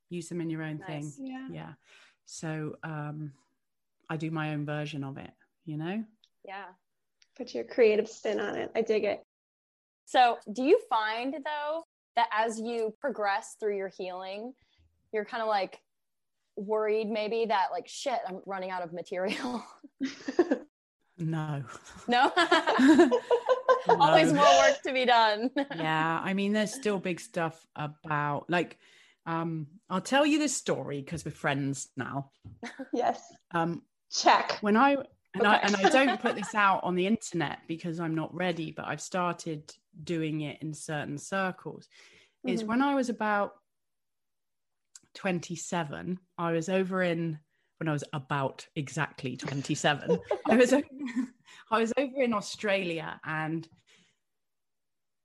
[0.10, 1.16] use them in your own nice.
[1.16, 1.28] thing.
[1.28, 1.48] Yeah.
[1.52, 1.74] yeah.
[2.26, 3.34] So um,
[4.10, 5.32] I do my own version of it
[5.66, 6.04] you know?
[6.46, 6.66] Yeah.
[7.38, 8.72] Put your creative spin on it.
[8.76, 9.24] I dig it.
[10.06, 11.84] So, do you find though
[12.16, 14.54] that as you progress through your healing,
[15.14, 15.80] you're kind of like
[16.56, 19.64] worried maybe that like shit, I'm running out of material?
[21.18, 21.64] no.
[22.08, 22.32] No.
[23.88, 25.50] Always more work to be done.
[25.76, 28.78] yeah, I mean there's still big stuff about like
[29.26, 32.32] um I'll tell you this story because we're friends now.
[32.94, 33.22] Yes.
[33.52, 34.58] Um check.
[34.62, 34.98] When I
[35.34, 35.48] and, okay.
[35.48, 38.86] I, and I don't put this out on the internet because I'm not ready, but
[38.86, 39.74] I've started
[40.04, 41.88] doing it in certain circles.
[42.46, 42.56] Mm-hmm.
[42.56, 43.54] Is when I was about
[45.16, 47.40] 27, I was over in
[47.78, 50.20] when I was about exactly 27.
[50.48, 50.74] I was
[51.72, 53.68] I was over in Australia and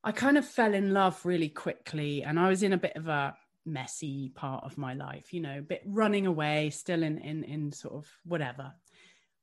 [0.02, 3.08] I kind of fell in love really quickly and I was in a bit of
[3.08, 7.44] a messy part of my life, you know, a bit running away, still in in
[7.44, 8.72] in sort of whatever.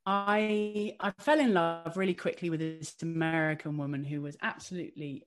[0.05, 5.25] I I fell in love really quickly with this American woman who was absolutely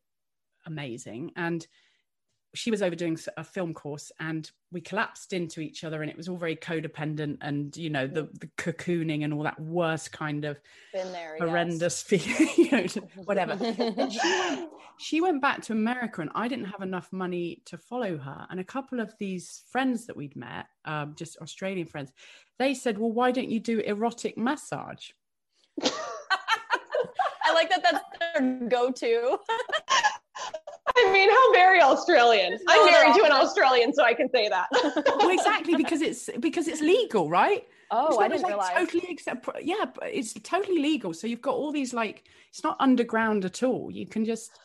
[0.66, 1.66] amazing, and
[2.54, 6.16] she was over doing a film course, and we collapsed into each other, and it
[6.16, 10.44] was all very codependent, and you know the the cocooning and all that worst kind
[10.44, 10.60] of
[10.92, 12.22] there, horrendous yes.
[12.36, 13.56] feeling, you know, whatever.
[14.10, 14.66] she,
[14.98, 18.60] she went back to America, and I didn't have enough money to follow her, and
[18.60, 22.12] a couple of these friends that we'd met, um, just Australian friends,
[22.58, 25.10] they said, well, why don't you do erotic massage?
[25.82, 29.38] I like that that's their go-to.
[30.98, 32.58] I mean, how very Australian.
[32.68, 34.66] I'm married to an Australian, so I can say that.
[34.72, 37.64] well, exactly because it's because it's legal, right?
[37.90, 38.72] Oh, I didn't like realize.
[38.74, 39.48] Totally accept.
[39.62, 41.12] Yeah, but it's totally legal.
[41.12, 43.90] So you've got all these like it's not underground at all.
[43.90, 44.58] You can just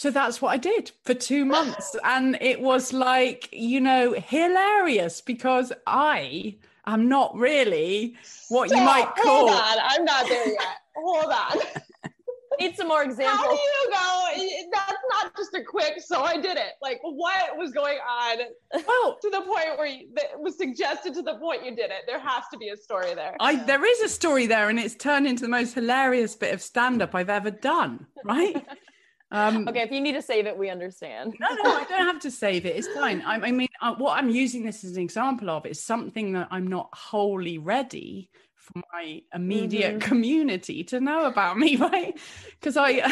[0.00, 1.94] so that's what I did for two months.
[2.04, 8.16] And it was like, you know, hilarious because I am not really
[8.48, 9.48] what Stop, you might call.
[9.48, 10.76] Hold on, I'm not there yet.
[10.96, 11.82] hold on.
[12.60, 13.40] Need some more examples.
[13.40, 14.70] How do you go?
[14.72, 16.72] That's not just a quick, so I did it.
[16.80, 18.38] Like, what was going on?
[18.72, 22.04] Well, to the point where you, that was suggested to the point you did it.
[22.06, 23.36] There has to be a story there.
[23.38, 26.62] I, there is a story there, and it's turned into the most hilarious bit of
[26.62, 28.64] stand up I've ever done, right?
[29.32, 31.36] Um, okay, if you need to save it, we understand.
[31.38, 32.76] no, no, I don't have to save it.
[32.76, 33.22] It's fine.
[33.22, 36.48] I, I mean, uh, what I'm using this as an example of is something that
[36.50, 40.08] I'm not wholly ready for my immediate mm-hmm.
[40.08, 42.18] community to know about me, right?
[42.58, 43.02] Because I,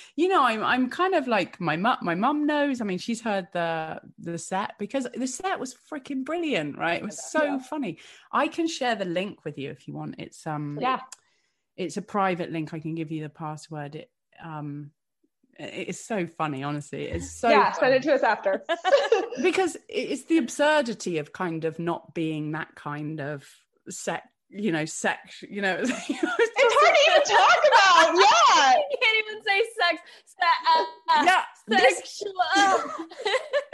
[0.16, 1.98] you know, I'm I'm kind of like my mum.
[2.02, 2.80] My mum knows.
[2.80, 7.00] I mean, she's heard the the set because the set was freaking brilliant, right?
[7.00, 7.58] It was so yeah.
[7.58, 7.98] funny.
[8.32, 10.16] I can share the link with you if you want.
[10.18, 11.00] It's um yeah,
[11.76, 12.74] it's a private link.
[12.74, 13.96] I can give you the password.
[13.96, 14.10] It
[14.44, 14.90] um
[15.58, 17.92] it's so funny honestly it's so yeah funny.
[17.92, 18.62] send it to us after
[19.42, 23.44] because it's the absurdity of kind of not being that kind of
[23.88, 29.26] sex you know sex you know it's hard to even talk about yeah you can't
[29.26, 30.02] even say sex
[31.10, 32.32] uh, yeah sexual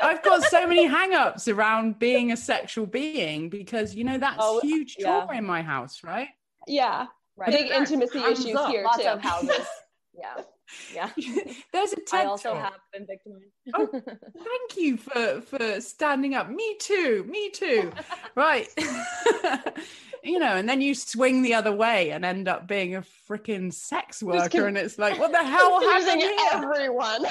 [0.02, 4.60] i've got so many hang-ups around being a sexual being because you know that's oh,
[4.62, 5.38] huge trauma yeah.
[5.38, 6.28] in my house right
[6.66, 7.06] yeah
[7.36, 7.50] right.
[7.50, 8.70] big intimacy issues up.
[8.70, 9.66] here lots too of houses
[10.12, 10.42] yeah
[10.94, 11.10] yeah
[11.72, 12.62] there's a TED I also talk.
[12.62, 13.44] have been victimized.
[13.74, 16.50] oh, thank you for for standing up.
[16.50, 17.24] Me too.
[17.28, 17.92] Me too.
[18.34, 18.68] right.
[20.22, 23.72] you know, and then you swing the other way and end up being a freaking
[23.72, 26.50] sex worker, and it's like, what the hell happened Confusing here?
[26.52, 27.26] everyone.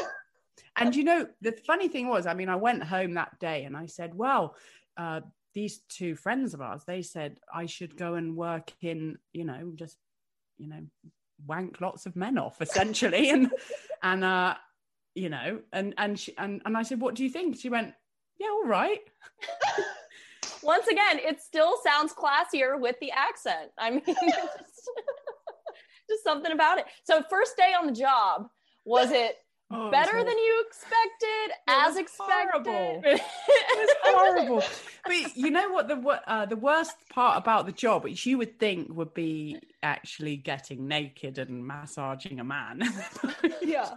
[0.76, 3.78] And you know, the funny thing was, I mean, I went home that day and
[3.78, 4.56] I said, well,
[4.98, 5.22] uh,
[5.54, 9.72] these two friends of ours, they said I should go and work in, you know,
[9.76, 9.98] just,
[10.58, 10.82] you know,
[11.48, 13.30] wank lots of men off essentially.
[13.32, 13.52] and,
[14.02, 14.56] and, uh,
[15.16, 17.58] you know, and, and, she, and, and I said, what do you think?
[17.58, 17.94] She went,
[18.39, 19.02] yeah, all right.
[20.64, 23.72] Once again, it still sounds classier with the accent.
[23.78, 24.89] I mean, just,
[26.10, 26.86] just something about it.
[27.04, 28.48] So, first day on the job,
[28.86, 29.38] was it
[29.76, 31.55] Oh, better than you expected?
[31.67, 32.49] as was expected?
[32.51, 33.01] horrible.
[33.03, 33.21] It
[33.78, 34.63] was horrible.
[35.05, 38.59] But you know what the uh, the worst part about the job, which you would
[38.59, 42.82] think would be actually getting naked and massaging a man.
[43.61, 43.95] yeah.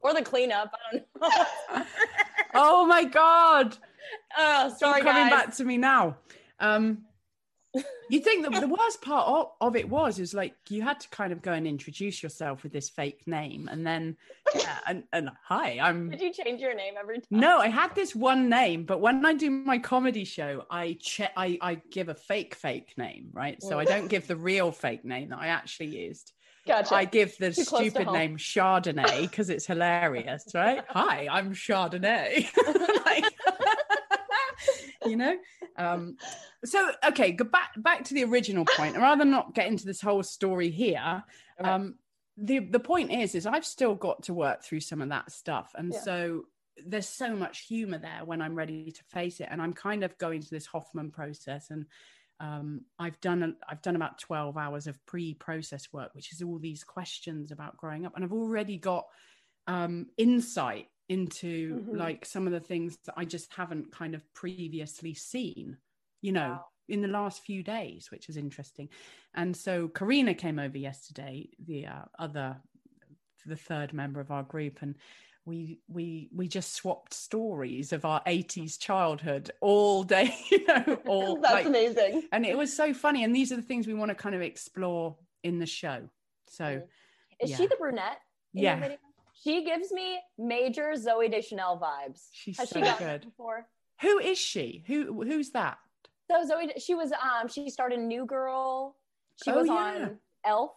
[0.00, 0.72] Or the cleanup.
[0.74, 1.84] I don't know.
[2.54, 3.76] oh my god!
[4.38, 5.30] oh, sorry, coming guys.
[5.30, 6.18] back to me now.
[6.60, 7.04] Um,
[8.10, 11.08] you think that the worst part of, of it was is like you had to
[11.08, 14.16] kind of go and introduce yourself with this fake name, and then
[14.54, 17.26] yeah, and, and hi, I'm Did you change your name every time?
[17.30, 21.32] No, I had this one name, but when I do my comedy show, I check
[21.36, 23.62] I, I give a fake fake name, right?
[23.62, 26.32] So I don't give the real fake name that I actually used.
[26.66, 26.94] Gotcha.
[26.94, 30.82] I give the Too stupid name Chardonnay because it's hilarious, right?
[30.88, 32.48] Hi, I'm Chardonnay.
[33.04, 33.34] Like-
[35.06, 35.36] you know?
[35.76, 36.16] Um,
[36.64, 38.96] so okay, go back back to the original point.
[38.96, 41.22] I'd rather not get into this whole story here,
[41.58, 41.96] um,
[42.36, 45.72] the the point is, is I've still got to work through some of that stuff,
[45.76, 46.00] and Yeah.
[46.00, 46.46] so
[46.84, 50.18] there's so much humor there when I'm ready to face it, and I'm kind of
[50.18, 51.86] going to this Hoffman process, and
[52.40, 56.82] um, I've done I've done about 12 hours of pre-process work, which is all these
[56.82, 59.06] questions about growing up, and I've already got
[59.66, 61.96] um, insight into Mhm.
[61.96, 65.78] like some of the things that I just haven't kind of previously seen,
[66.22, 66.64] you know, Wow.
[66.88, 68.88] in the last few days, which is interesting.
[69.34, 72.62] And so Karina came over yesterday, the uh, other,
[73.46, 74.96] the third member of our group, and
[75.46, 81.36] we we we just swapped stories of our 80s childhood all day, you know, all
[81.40, 82.28] That's like, amazing.
[82.32, 83.24] and it was so funny.
[83.24, 86.08] And these are the things we want to kind of explore in the show.
[86.48, 86.88] So Mm.
[87.40, 87.56] Is yeah.
[87.56, 88.20] she the brunette?
[88.54, 88.96] Yeah.
[89.42, 92.28] She gives me major Zooey Deschanel vibes.
[92.32, 93.22] she's Has so she good.
[93.24, 93.66] before?
[94.02, 94.84] Who is she?
[94.86, 95.78] Who who's that?
[96.30, 98.96] So Zooey, she was um she started New Girl.
[99.42, 99.72] She Oh, was yeah.
[99.74, 100.70] on Elf.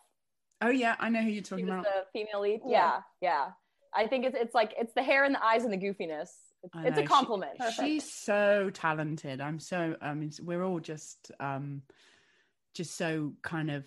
[0.62, 1.84] Oh yeah, I know who you're She talking about.
[1.86, 2.62] the female lead.
[2.66, 3.02] Yeah.
[3.22, 3.46] Yeah, yeah.
[3.96, 6.30] I think it's it's like it's the hair and the eyes and the goofiness.
[6.64, 7.52] It's, it's a she- compliment.
[7.80, 9.40] She's so talented.
[9.42, 11.84] I'm so I mean we're all just um
[12.74, 13.86] just so kind of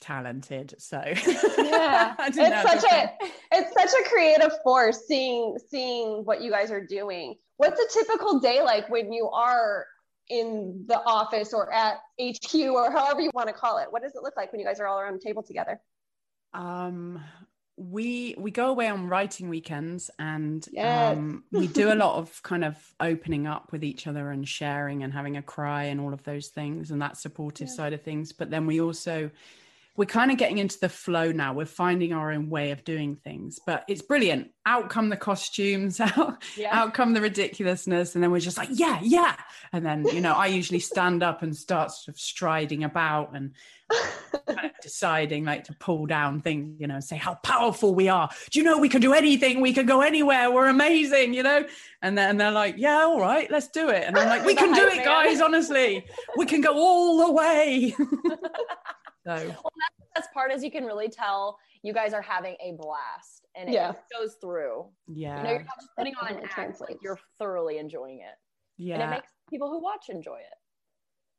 [0.00, 0.74] talented.
[0.78, 1.02] So
[1.58, 3.12] Yeah, know, it's such a
[3.52, 7.36] it's such a creative force seeing seeing what you guys are doing.
[7.56, 9.86] What's a typical day like when you are
[10.28, 13.88] in the office or at HQ or however you want to call it?
[13.90, 15.80] What does it look like when you guys are all around the table together?
[16.54, 17.22] Um,
[17.76, 21.16] we we go away on writing weekends, and Yes.
[21.16, 25.04] um, we do a lot of kind of opening up with each other and sharing
[25.04, 28.32] and having a cry and all of those things, and that supportive side of things.
[28.32, 29.30] But then we also
[29.98, 31.52] we're kind of getting into the flow now.
[31.52, 34.52] We're finding our own way of doing things, but it's brilliant.
[34.64, 36.68] Out come the costumes, out Yeah.
[36.70, 39.34] out come the ridiculousness and then we're just like yeah yeah.
[39.72, 43.52] And then you know i usually stand up and start sort of striding about and
[44.46, 48.28] kind of deciding like to pull down things you know say how powerful we are.
[48.50, 49.60] Do you know we can do anything?
[49.60, 50.48] We can go anywhere.
[50.52, 51.64] We're amazing you know?
[52.02, 54.04] And then they're like yeah all right let's do it.
[54.06, 56.04] And i'm like we can do it guys honestly.
[56.36, 57.96] We can go all the way
[59.26, 59.54] so
[60.14, 63.74] best part is you can really tell you guys are having a blast and it
[63.74, 63.94] Yeah.
[64.12, 64.90] goes through.
[65.08, 68.34] yeah You know, you're not just putting on an act, like you're thoroughly enjoying it.
[68.76, 70.54] yeah And it makes people who watch enjoy it.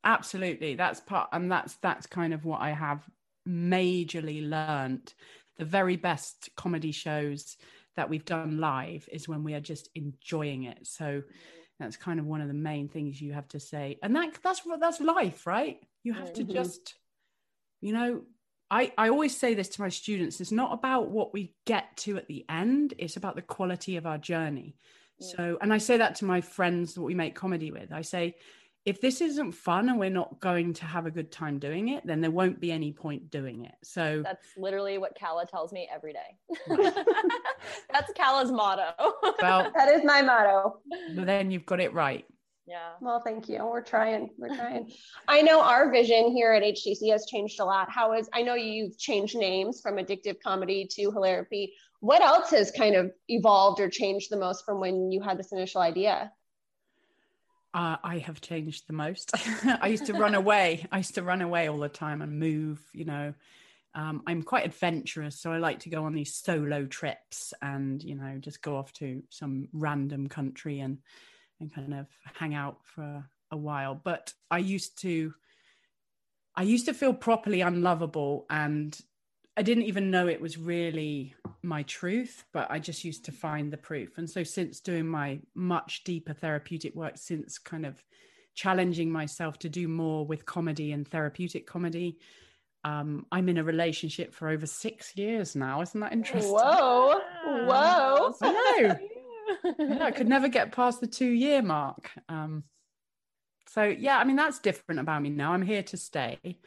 [0.03, 3.09] absolutely that's part and that's that's kind of what i have
[3.47, 5.13] majorly learnt
[5.57, 7.57] the very best comedy shows
[7.95, 11.21] that we've done live is when we are just enjoying it so
[11.79, 14.65] that's kind of one of the main things you have to say and that that's
[14.65, 16.51] what that's life right you have to Mhm.
[16.53, 16.95] just
[17.81, 18.21] you know
[18.71, 22.17] I, I always say this to my students it's not about what we get to
[22.17, 24.75] at the end it's about the quality of our journey
[25.19, 25.27] Yeah.
[25.35, 28.35] so and i say that to my friends that we make comedy with i say
[28.85, 32.05] if this isn't fun and we're not going to have a good time doing it
[32.07, 35.87] then there won't be any point doing it so That's literally what Kala tells me
[35.93, 36.31] every day.
[37.91, 38.93] That's Kala's motto.
[39.41, 40.79] well That is my motto.
[41.15, 42.25] then you've got it right
[42.69, 42.91] yeah.
[43.01, 43.65] Well, thank you.
[43.65, 44.29] We're trying.
[44.37, 44.91] We're trying.
[45.27, 47.89] I know our vision here at HTC has changed a lot.
[47.89, 51.71] How is I know you've changed names from addictive comedy to Hilarapy.
[51.99, 55.51] What else has kind of evolved or changed the most from when you had this
[55.51, 56.31] initial idea?
[57.73, 59.31] Uh, I have changed the most.
[59.81, 60.85] I used to run away.
[60.91, 63.33] I used to run away all the time and move, you know.
[63.95, 68.13] Um, I'm quite adventurous, so I like to go on these solo trips and, you
[68.13, 70.99] know, just go off to some random country and
[71.59, 73.99] and kind of hang out for a while.
[74.01, 75.33] But I used to
[76.55, 78.99] I used to feel properly unlovable and
[79.59, 83.73] I didn't even know it was really my truth, but I just used to find
[83.73, 84.17] the proof.
[84.17, 88.01] And so, since doing my much deeper therapeutic work, since kind of
[88.55, 92.19] challenging myself to do more with comedy and therapeutic comedy,
[92.85, 95.81] um, I'm in a relationship for over six years now.
[95.81, 96.53] Isn't that interesting?
[96.53, 98.33] Whoa, whoa!
[98.41, 98.51] I
[98.81, 98.99] know.
[99.79, 102.11] yeah, I could never get past the two year mark.
[102.27, 102.63] Um,
[103.67, 105.53] so yeah, I mean that's different about me now.
[105.53, 106.59] I'm here to stay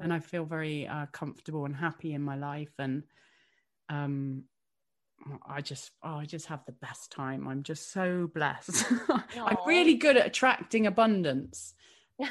[0.00, 2.72] and I feel very uh, comfortable and happy in my life.
[2.78, 3.04] And
[3.88, 4.44] um,
[5.46, 7.46] I just, oh, I just have the best time.
[7.46, 8.84] I'm just so blessed.
[9.36, 11.74] I'm really good at attracting abundance.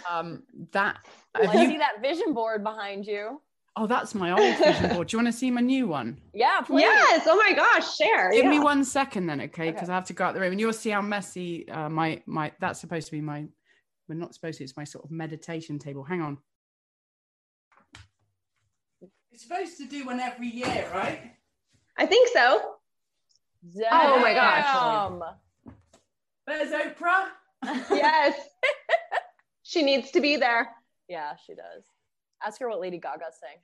[0.10, 1.00] Um, that
[1.38, 1.72] well, I you...
[1.72, 3.42] see that vision board behind you.
[3.76, 5.08] Oh, that's my old vision board.
[5.08, 6.22] Do you want to see my new one?
[6.34, 6.82] Yeah, please.
[6.82, 7.26] Yes.
[7.28, 8.32] Oh my gosh, share.
[8.32, 8.50] Give yeah.
[8.52, 9.72] me one second then, okay?
[9.72, 9.94] Because okay.
[9.94, 12.52] I have to go out the room, and you'll see how messy uh, my my.
[12.60, 13.46] That's supposed to be my.
[14.08, 14.64] We're not supposed to.
[14.64, 16.04] It's my sort of meditation table.
[16.04, 16.38] Hang on.
[19.02, 21.32] You're supposed to do one every year, right?
[21.98, 22.76] I think so.
[23.76, 23.88] Damn.
[23.92, 25.74] Oh my gosh.
[26.46, 27.28] There's Oprah.
[27.90, 28.36] yes.
[29.64, 30.70] she needs to be there.
[31.08, 31.84] Yeah, she does.
[32.46, 33.58] Ask her what Lady Gaga's saying.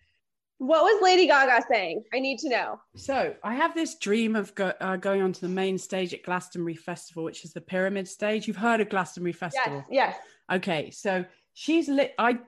[0.60, 2.04] What was Lady Gaga saying?
[2.14, 2.82] I need to know.
[2.96, 6.76] So I have this dream of go, uh, going onto the main stage at Glastonbury
[6.76, 8.46] Festival, which is the Pyramid Stage.
[8.46, 9.86] You've heard of Glastonbury Festival?
[9.90, 10.16] Yes.
[10.50, 10.58] yes.
[10.58, 11.24] Okay, so
[11.54, 12.14] she's lit.
[12.20, 12.40] I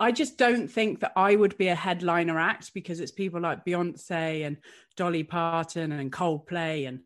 [0.00, 3.64] I just don't think that I would be a headliner act because it's people like
[3.64, 4.56] Beyonce and
[4.96, 7.00] Dolly Parton and Coldplay and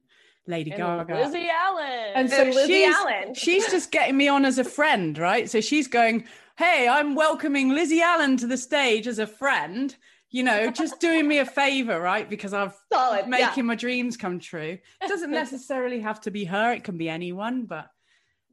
[0.47, 1.14] Lady and Gaga.
[1.14, 2.12] Lizzie Allen.
[2.14, 3.35] And so and she's, Allen.
[3.35, 5.49] she's just getting me on as a friend, right?
[5.49, 6.26] So she's going,
[6.57, 9.94] Hey, I'm welcoming Lizzie Allen to the stage as a friend,
[10.30, 12.30] you know, just doing me a favor, right?
[12.30, 13.62] Because I've Solid, making yeah.
[13.62, 14.78] my dreams come true.
[15.02, 17.90] It doesn't necessarily have to be her, it can be anyone, but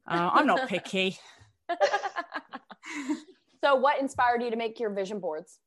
[0.07, 1.19] uh, I'm not picky.
[3.63, 5.59] So, what inspired you to make your vision boards?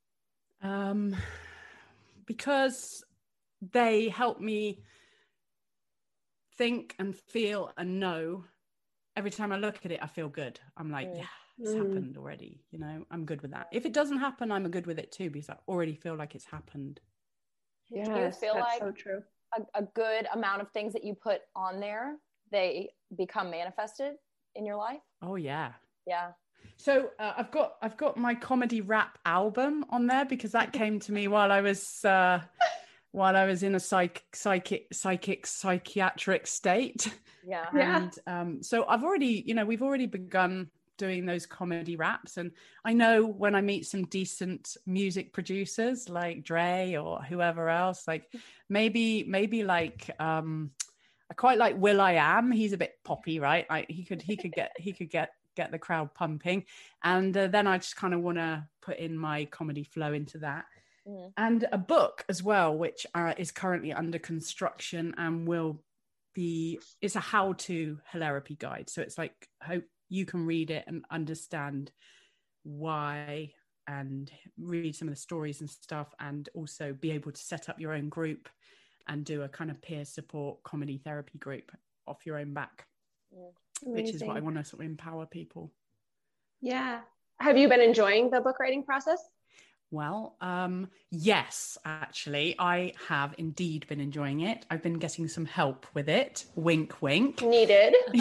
[0.61, 1.15] Um,
[2.25, 3.03] because
[3.71, 4.81] they help me
[6.57, 8.43] think and feel and know.
[9.15, 10.59] Every time I look at it, I feel good.
[10.75, 11.19] I'm like, mm.
[11.19, 11.25] yeah,
[11.59, 11.77] it's mm.
[11.77, 12.61] happened already.
[12.71, 13.67] You know, I'm good with that.
[13.71, 16.45] If it doesn't happen, I'm good with it too because I already feel like it's
[16.45, 16.99] happened.
[17.89, 19.21] Yes, Do you feel like so true.
[19.57, 22.15] A, a good amount of things that you put on there,
[22.51, 24.13] they become manifested
[24.55, 24.99] in your life?
[25.21, 25.73] Oh yeah.
[26.05, 26.31] Yeah.
[26.77, 30.99] So uh, I've got I've got my comedy rap album on there because that came
[31.01, 32.41] to me while I was uh,
[33.11, 37.13] while I was in a psych psychic psychic psychiatric state.
[37.47, 37.67] Yeah.
[37.73, 42.51] And um, so I've already you know we've already begun doing those comedy raps and
[42.83, 48.31] I know when I meet some decent music producers like Dre or whoever else like
[48.69, 50.71] maybe maybe like um
[51.29, 52.51] I quite like Will I Am.
[52.51, 53.65] He's a bit poppy, right?
[53.69, 56.65] Like he could he could get he could get get the crowd pumping.
[57.03, 60.39] And uh, then I just kind of want to put in my comedy flow into
[60.39, 60.65] that.
[61.07, 61.31] Mm.
[61.37, 65.81] And a book as well, which uh, is currently under construction and will
[66.33, 68.89] be, it's a how to Hilarapy guide.
[68.89, 71.91] So it's like, hope you can read it and understand
[72.63, 73.51] why
[73.87, 77.79] and read some of the stories and stuff and also be able to set up
[77.79, 78.49] your own group
[79.07, 81.71] and do a kind of peer support comedy therapy group
[82.07, 82.85] off your own back.
[83.31, 83.49] Yeah.
[83.83, 85.71] Which is what I want to sort of empower people.
[86.61, 87.01] Yeah.
[87.39, 89.19] Have you been enjoying the book writing process?
[89.91, 94.65] Well, um, yes, actually, I have indeed been enjoying it.
[94.69, 96.45] I've been getting some help with it.
[96.55, 97.41] Wink, wink.
[97.41, 97.95] Needed.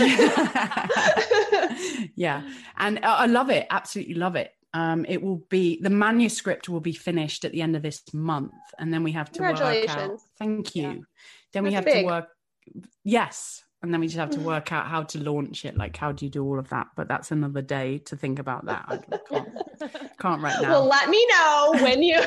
[2.14, 2.42] yeah.
[2.76, 3.66] And I love it.
[3.70, 4.52] Absolutely love it.
[4.74, 8.52] Um, it will be the manuscript will be finished at the end of this month,
[8.78, 10.20] and then we have to work out.
[10.36, 10.82] Thank you.
[10.82, 10.88] Yeah.
[10.88, 11.04] Then
[11.52, 12.02] That's we have big.
[12.02, 12.28] to work.
[13.04, 15.76] Yes, and then we just have to work out how to launch it.
[15.76, 16.88] Like how do you do all of that?
[16.96, 18.86] But that's another day to think about that.
[18.88, 18.96] I
[19.28, 19.48] can't,
[20.18, 20.70] can't right now.
[20.70, 22.22] Well let me know when you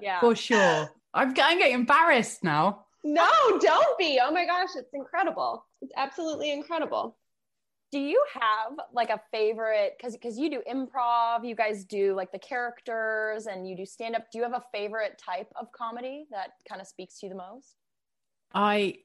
[0.00, 0.88] yeah for sure.
[1.12, 2.84] I'm, I'm getting embarrassed now.
[3.02, 3.28] No
[3.58, 4.20] don't be.
[4.22, 5.66] Oh my gosh it's incredible.
[5.82, 7.16] It's absolutely incredible.
[7.90, 12.30] Do you have like a favorite because because you do improv you guys do like
[12.30, 16.26] the characters and you do stand up do you have a favorite type of comedy
[16.30, 17.74] that kind of speaks to you the most?
[18.54, 18.98] I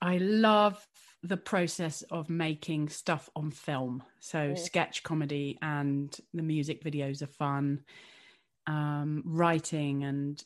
[0.00, 0.86] I love
[1.22, 4.02] the process of making stuff on film.
[4.20, 4.58] So mm.
[4.58, 7.80] sketch comedy and the music videos are fun.
[8.66, 10.42] Um, writing and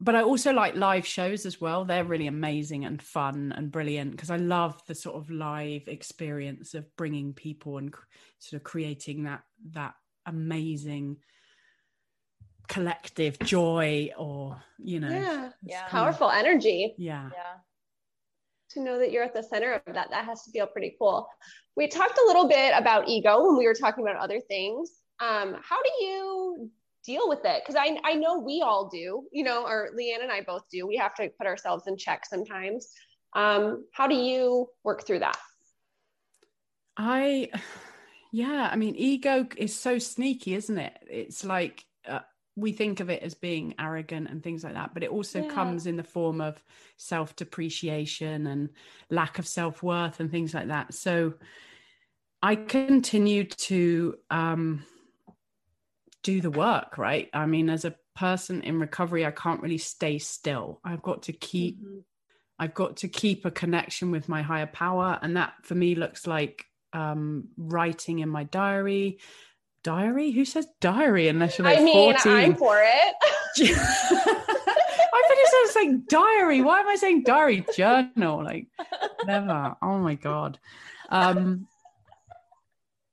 [0.00, 1.84] but I also like live shows as well.
[1.84, 6.74] They're really amazing and fun and brilliant because I love the sort of live experience
[6.74, 8.04] of bringing people and cr-
[8.38, 9.94] sort of creating that that
[10.26, 11.18] amazing
[12.68, 15.50] collective joy or you know Yeah.
[15.62, 15.88] Yeah.
[15.88, 16.94] kind of- Powerful energy.
[16.98, 17.54] yeah Yeah.
[18.74, 20.10] To know that you're at the center of that.
[20.10, 21.26] That has to feel pretty cool.
[21.76, 24.92] We talked a little bit about ego when we were talking about other things.
[25.20, 26.70] Um, how do you
[27.04, 27.62] deal with it?
[27.64, 30.86] Because I, I know we all do you know or leanne and i both do.
[30.86, 32.88] We have to put ourselves in check sometimes.
[33.34, 35.36] Um, how do you work through that?
[36.96, 37.50] I,
[38.32, 40.96] yeah, I mean, ego is so sneaky, isn't it?
[41.10, 41.84] It's like
[42.56, 45.48] we think of it as being arrogant and things like that, but it also Yeah.
[45.48, 46.62] comes in the form of
[46.96, 48.70] self depreciation and
[49.10, 50.94] lack of self worth and things like that.
[50.94, 51.34] So
[52.42, 54.84] I continue to um,
[56.22, 57.28] do the work, right?
[57.32, 60.80] I mean, as a person in recovery, I can't really stay still.
[60.84, 61.78] I've got to keep
[62.58, 65.18] I've got to keep a connection with my higher power.
[65.22, 69.18] And that for me looks like um, writing in my diary.
[69.84, 70.32] Diary?
[70.32, 72.32] Who says diary unless you're like i mean 14?
[72.32, 73.14] i'm for it
[75.16, 76.60] I thought it sounds like diary.
[76.60, 77.64] Why am I saying diary?
[77.76, 78.42] Journal.
[78.42, 78.66] Like,
[79.26, 79.76] never.
[79.80, 80.58] Oh my God.
[81.08, 81.68] Um,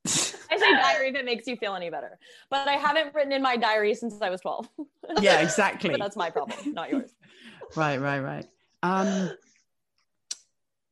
[0.04, 2.18] I say diary if it makes you feel any better.
[2.50, 4.68] But I haven't written in my diary since I was 12.
[5.20, 5.90] yeah, exactly.
[5.92, 7.10] but that's my problem, not yours.
[7.76, 8.46] right right right
[8.82, 9.30] um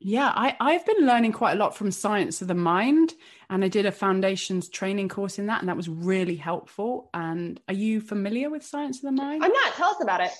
[0.00, 3.14] yeah i i've been learning quite a lot from science of the mind
[3.50, 7.10] and i did a foundations training course in that and that was really helpful.
[7.12, 9.44] And are you familiar with science of the mind?
[9.44, 9.74] I'm not.
[9.74, 10.32] Tell us about it.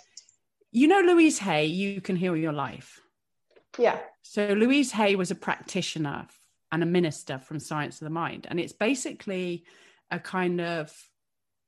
[0.73, 3.01] You know louise hay you can heal your life?
[3.79, 3.99] Yeah.
[4.23, 6.27] So louise hay was a practitioner
[6.73, 9.65] and a minister from science of the mind and it's basically
[10.11, 10.93] a kind of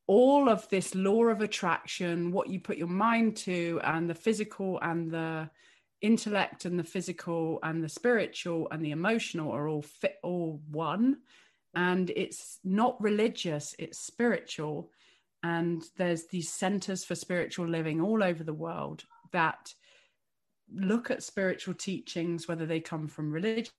[0.08, 4.78] all of this law of attraction, what you put your mind to, and the physical
[4.82, 5.48] and the
[6.02, 11.18] intellect and the physical and the spiritual and the emotional are all fit all one.
[11.74, 14.90] And it's not religious, it's spiritual.
[15.42, 19.72] And there's these centers for spiritual living all over the world that
[20.74, 23.72] look at spiritual teachings, whether they come from religious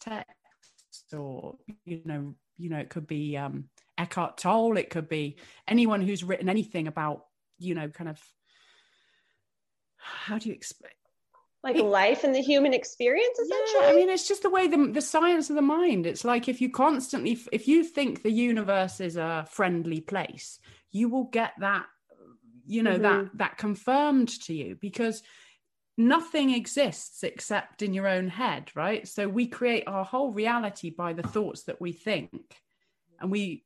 [0.00, 3.64] texts or, you know, you know, it could be um,
[3.98, 7.24] Eckhart Tolle, it could be anyone who's written anything about,
[7.58, 8.20] you know, kind of
[9.96, 10.92] how do you explain?
[11.62, 14.90] Like life and the human experience essentially Yeah, I mean, it's just the way the
[14.92, 16.06] the science of the mind.
[16.06, 20.58] It's like if you constantly, if you think the universe is a friendly place,
[20.90, 21.86] you will get that,
[22.66, 25.22] you know, that that confirmed to you because
[25.98, 29.06] nothing exists except in your own head, right?
[29.06, 32.32] So we create our whole reality by the thoughts that we think,
[33.20, 33.64] and we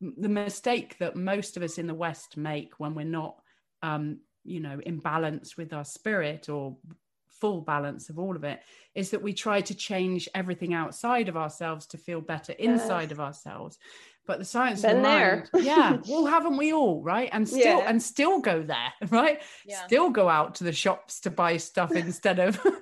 [0.00, 3.36] the mistake that most of us in the West make when we're not,
[3.82, 6.78] um, you know, in balance with our spirit or
[7.40, 8.60] full balance of all of it
[8.94, 13.12] is that we try to change everything outside of ourselves to feel better inside Yes.
[13.12, 13.78] of ourselves
[14.26, 15.46] but the science Been of the there.
[15.54, 17.88] mind yeah well haven't we all right and still Yeah.
[17.88, 19.84] and still go there right Yeah.
[19.86, 22.72] still go out to the shops to buy stuff instead of you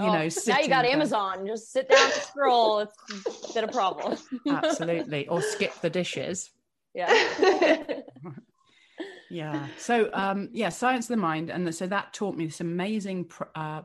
[0.00, 0.92] Oh, know now you got there.
[0.92, 1.46] Amazon.
[1.46, 2.80] Just sit down and scroll.
[2.80, 4.18] It's been a problem.
[4.48, 6.50] absolutely or skip the dishes
[6.94, 7.12] yeah.
[9.30, 13.24] yeah so um yeah science of the mind and so that taught me this amazing
[13.26, 13.82] pr- uh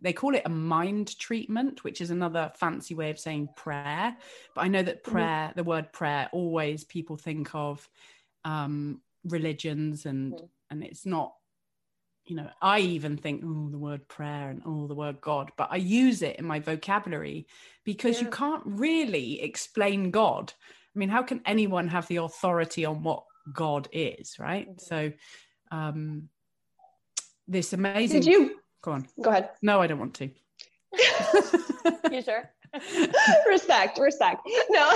[0.00, 4.16] they call it a mind treatment which is another fancy way of saying prayer.
[4.54, 7.88] But i know that prayer the word prayer always people think of
[8.44, 10.48] um religions and Mhm.
[10.70, 11.34] and it's not
[12.24, 15.68] you know i even think oh the word prayer and oh the word god but
[15.70, 17.46] i use it in my vocabulary
[17.84, 20.52] because you can't really explain god.
[20.94, 24.68] I mean how can anyone have the authority on what god is right?
[24.68, 24.80] Mhm.
[24.80, 25.12] so
[25.70, 26.28] um
[27.48, 29.08] this amazing did you go on.
[29.20, 29.50] Go ahead.
[29.60, 30.30] No i don't want to.
[32.10, 32.50] You sure?
[33.48, 34.48] respect respect.
[34.70, 34.88] No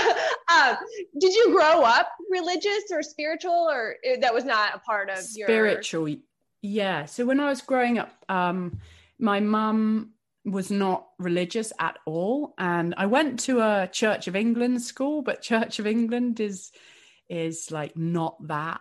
[0.54, 0.76] um,
[1.18, 5.46] did you grow up religious or spiritual or that was not a part of your
[5.48, 6.08] spiritual
[6.62, 7.06] yeah.
[7.06, 8.78] So when i was growing up um
[9.18, 10.12] my mum
[10.44, 15.42] was not religious at all and i went to a church of england school but
[15.42, 16.72] church of england is
[17.28, 18.80] is like not that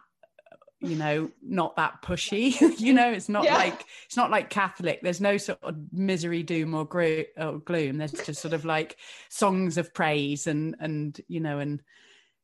[0.82, 3.56] you know not that pushy you know it's not Yeah.
[3.58, 7.98] like it's not like catholic there's no sort of misery doom or, gro- or gloom
[7.98, 8.98] there's just sort of like
[9.30, 11.82] songs of praise and and you know and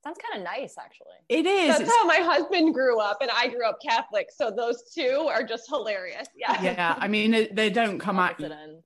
[0.03, 1.07] Sounds kind of nice, actually.
[1.29, 4.51] it is that's it's how my husband grew up and i grew up catholic so
[4.51, 8.45] those two are just hilarious yeah yeah i mean they- they don't come at you
[8.47, 8.85] Opposite ends.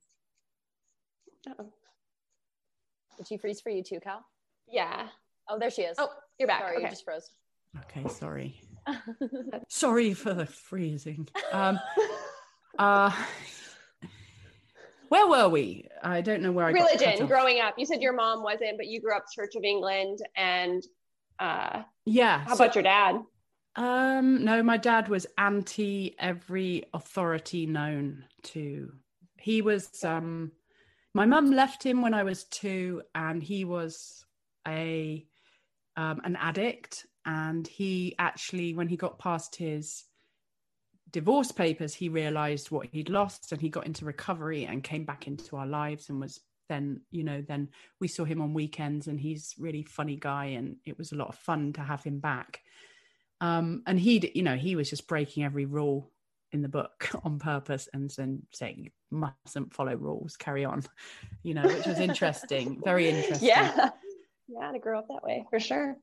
[1.50, 1.74] Uh-oh.
[3.18, 4.24] Did she freeze for you too, Cal?
[4.72, 5.08] yeah
[5.50, 5.96] Oh, there she is.
[5.98, 6.84] oh you're back sorry, okay.
[6.86, 7.32] you just froze.
[7.78, 8.62] okay sorry
[9.68, 11.80] sorry for the freezing um
[12.80, 13.12] uh,
[15.10, 15.88] where were we?
[16.04, 17.74] I don't know where I got Religion, growing up.
[17.78, 20.20] You said your mom wasn't, but you grew up Church of England.
[20.36, 20.84] And
[21.40, 22.46] uh, Yeah.
[22.46, 23.22] how so- about your dad?
[23.76, 28.92] Um, no, my dad was anti every authority known to.
[29.38, 30.52] He was um
[31.14, 34.26] my mum left him when I was two, and he was
[34.68, 35.26] a
[35.96, 37.06] um an addict.
[37.26, 40.06] And he actually, when he got past his
[41.12, 45.28] divorce papers, he realized what he'd lost and he got into recovery and came back
[45.28, 46.40] into our lives and was
[46.70, 50.78] then, you know, then we saw him on weekends and he's really funny guy and
[50.86, 52.62] it was a lot of fun to have him back
[53.42, 56.12] um, and he you know he was just breaking every rule
[56.52, 60.84] in the book on purpose and then saying mustn't follow rules carry on
[61.44, 63.90] you know which was interesting very interesting Yeah.
[64.52, 65.96] Yeah, to grow up that way for sure.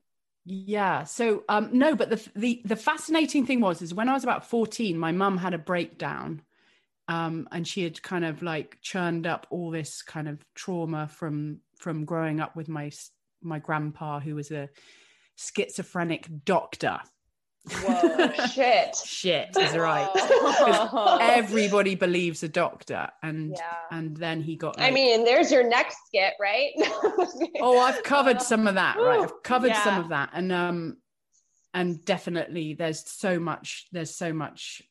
[0.49, 4.23] Yeah so um no but the the the fascinating thing was is when i was
[4.23, 6.41] about 14 my mum had a breakdown
[7.09, 11.59] um and she had kind of like churned up all this kind of trauma from
[11.77, 12.89] from growing up with my
[13.41, 14.69] my grandpa who was a
[15.35, 16.99] schizophrenic doctor
[17.69, 18.95] Whoa, shit.
[18.95, 20.09] shit is right
[21.21, 23.73] everybody believes a doctor and Yeah.
[23.91, 26.71] and then he got I mean, there's your next skit, right?
[27.61, 30.97] oh i've covered some of that right i've covered some of that and um
[31.73, 34.81] and definitely there's so much there's so much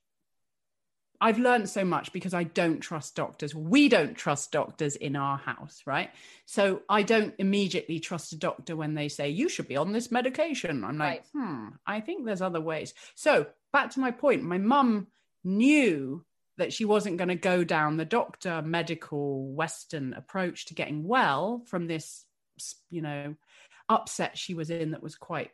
[1.20, 3.54] i've learned so much because i don't trust doctors.
[3.54, 6.10] We don't trust doctors in our house right?
[6.44, 10.10] So i don't immediately trust a doctor when they say you should be on this
[10.10, 10.84] medication.
[10.84, 12.94] I'm like hmm i think there's other ways.
[13.14, 15.08] So back to my point my mum
[15.44, 16.24] knew
[16.58, 21.62] that she wasn't going to go down the doctor medical western approach to getting well
[21.66, 22.24] from this
[22.90, 23.34] you know
[23.88, 25.50] upset she was in that was quite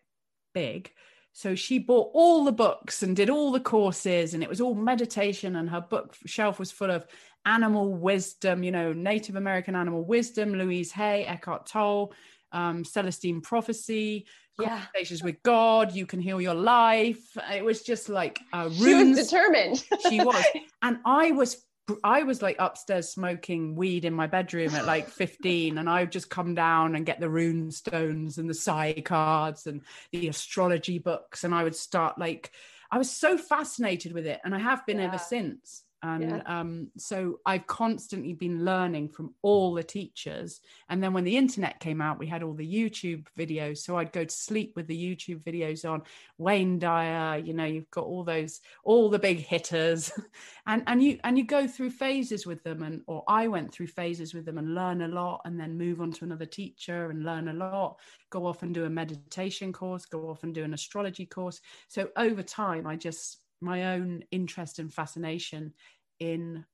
[0.54, 0.90] big
[1.32, 4.74] so she bought all the books and did all the courses and it was all
[4.74, 7.06] meditation and her book shelf was full of
[7.46, 12.12] animal wisdom you know native american animal wisdom louise hay eckhart tolle
[12.52, 14.26] um, celestine prophecy
[14.60, 14.68] Yeah.
[14.68, 19.04] conversations with god you can heal your life it was just like uh, she was
[19.04, 19.82] runes determined.
[20.08, 20.44] she was
[20.82, 21.64] and i was
[22.04, 26.12] i was like upstairs smoking weed in my bedroom at like 15 and i would
[26.12, 30.98] just come down and get the rune stones and the psi cards and the astrology
[30.98, 32.52] books and i would start like
[32.90, 35.06] i was so fascinated with it and i have been Yeah.
[35.06, 36.42] ever since and Yeah.
[36.46, 40.60] um, so i've constantly been learning from all the teachers.
[40.88, 43.78] And then when the internet came out we had all the youtube videos.
[43.78, 46.02] So i'd go to sleep with the youtube videos on.
[46.38, 50.12] Wayne dyer you know you've got all those all the big hitters.
[50.64, 52.82] And and you and you go through phases with them.
[52.84, 56.00] And or i went through phases with them and learn a lot and then move
[56.00, 57.98] on to another teacher and learn a lot.
[58.30, 61.60] Go off and do a meditation course go off and do an astrology course.
[61.88, 65.72] So over time i just my own interest and fascination
[66.18, 66.64] in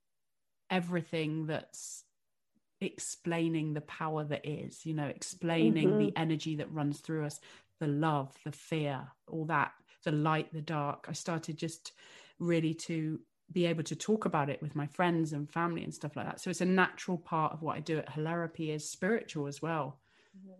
[0.71, 2.05] everything that's
[2.81, 6.23] explaining the power that is you know explaining the mm-hmm.
[6.23, 7.41] energy that runs through us
[7.81, 9.73] the love the fear all that
[10.05, 11.07] the light the dark.
[11.09, 11.93] I started just
[12.39, 13.21] really to
[13.51, 16.41] be able to talk about it with my friends and family and stuff like that.
[16.41, 20.01] So it's a natural part of what i do at Hilarapy is spiritual as well.
[20.37, 20.53] Mm-hmm.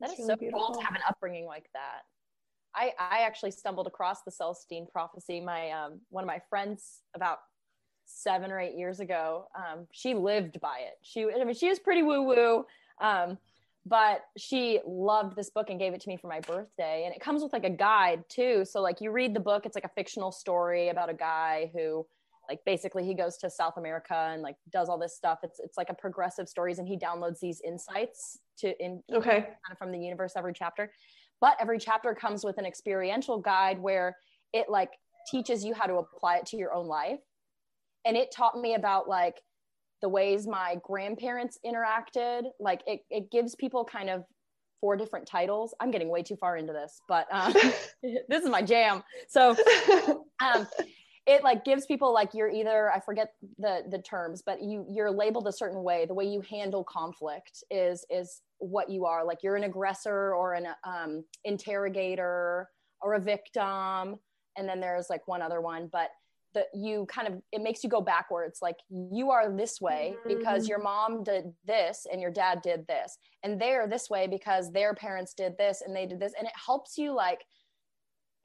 [0.00, 2.02] That It's is really so cool to have an upbringing like that.
[2.76, 5.40] I I actually stumbled across the Celestine prophecy.
[5.40, 7.38] My um one of my friends about
[8.04, 9.48] seven or eight years ago.
[9.56, 10.94] Um, she lived by it.
[11.02, 12.64] She I mean she was pretty woo woo.
[13.00, 13.38] Um,
[13.88, 17.04] but she loved this book and gave it to me for my birthday.
[17.04, 18.64] And it comes with like a guide too.
[18.64, 22.04] So like you read the book, it's like a fictional story about a guy who
[22.48, 25.38] like basically he goes to South America and like does all this stuff.
[25.42, 29.40] It's it's like a progressive stories and he downloads these insights to in Okay.
[29.40, 30.90] kind of from the universe every chapter
[31.40, 34.16] but every chapter comes with an experiential guide where
[34.52, 34.90] it like
[35.30, 37.20] teaches you how to apply it to your own life.
[38.04, 39.40] And it taught me about like
[40.02, 42.42] the ways my grandparents interacted.
[42.60, 44.24] Like it, it gives people kind of
[44.80, 45.74] four different titles.
[45.80, 47.52] I'm getting way too far into this but um,
[48.02, 49.02] this is my jam.
[49.28, 49.56] So
[50.40, 50.66] um,
[51.26, 55.10] it like gives people like you're either i forget the the terms but you you're
[55.10, 59.24] labeled a certain way the way you handle conflict is is what you are.
[59.24, 62.68] Like you're an aggressor or an um, interrogator
[63.00, 64.16] or a victim
[64.56, 66.08] and then there's like one other one but
[66.54, 68.60] the you kind of it makes you go backwards.
[68.62, 73.18] Like you are this way because your mom did this and your dad did this
[73.42, 76.54] and they're this way because their parents did this and they did this and it
[76.64, 77.44] helps you like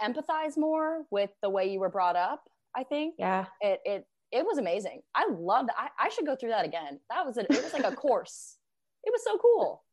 [0.01, 2.43] empathize more with the way you were brought up
[2.75, 3.45] i think yeah.
[3.61, 5.01] it it it was amazing.
[5.13, 6.99] I loved I, I should go through that again.
[7.09, 8.57] That was a, it was like a course.
[9.03, 9.83] It was so cool.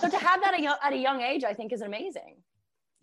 [0.00, 2.42] So to have that at a, young, at a young age i think is amazing.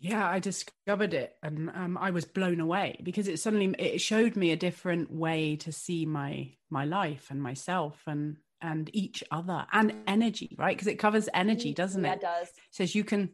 [0.00, 4.36] Yeah i discovered it and um, i was blown away because it suddenly it showed
[4.36, 9.66] me a different way to see my my life and myself and and each other
[9.72, 10.76] and energy right?
[10.76, 12.16] Because it covers energy doesn't yeah, it?
[12.16, 12.48] it does.
[12.70, 13.30] says you can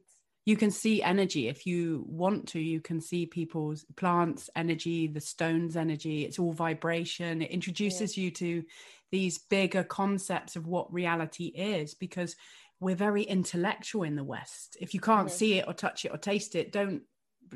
[0.46, 1.48] you can see energy.
[1.48, 6.24] If you want to you can see people's plants energy the stones energy.
[6.24, 7.40] It's all vibration.
[7.42, 8.64] It introduces you to
[9.10, 12.36] these bigger concepts of what reality is because
[12.80, 14.76] we're very intellectual in the west.
[14.80, 15.32] If you can't Mhm.
[15.32, 17.04] see it or touch it or taste it don't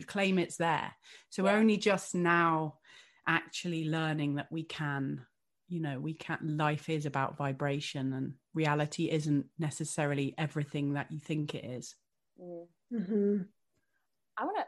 [0.06, 0.94] claim it's there.
[1.28, 1.52] So Yeah.
[1.52, 2.78] we're only just now
[3.26, 5.26] actually learning that we can
[5.68, 11.18] you know we can't life is about vibration and reality isn't necessarily everything that you
[11.18, 11.94] think it is.
[12.38, 12.68] Mm.
[12.92, 13.42] Mm-hmm.
[14.36, 14.64] I want to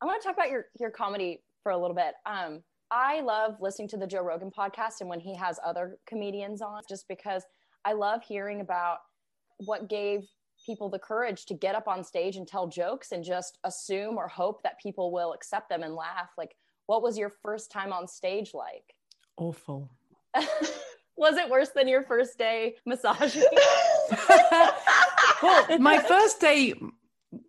[0.00, 2.14] I want to talk about your your comedy for a little bit.
[2.26, 6.62] Um, I love listening to the Joe Rogan podcast and when he has other comedians
[6.62, 7.42] on, just because
[7.84, 8.98] I love hearing about
[9.58, 10.26] what gave
[10.64, 14.28] people the courage to get up on stage and tell jokes and just assume or
[14.28, 16.30] hope that people will accept them and laugh.
[16.36, 16.56] Like,
[16.86, 18.94] what was your first time on stage like?
[19.38, 19.88] awful
[21.16, 23.42] was it worse than your first day massaging?
[25.42, 26.74] well my first day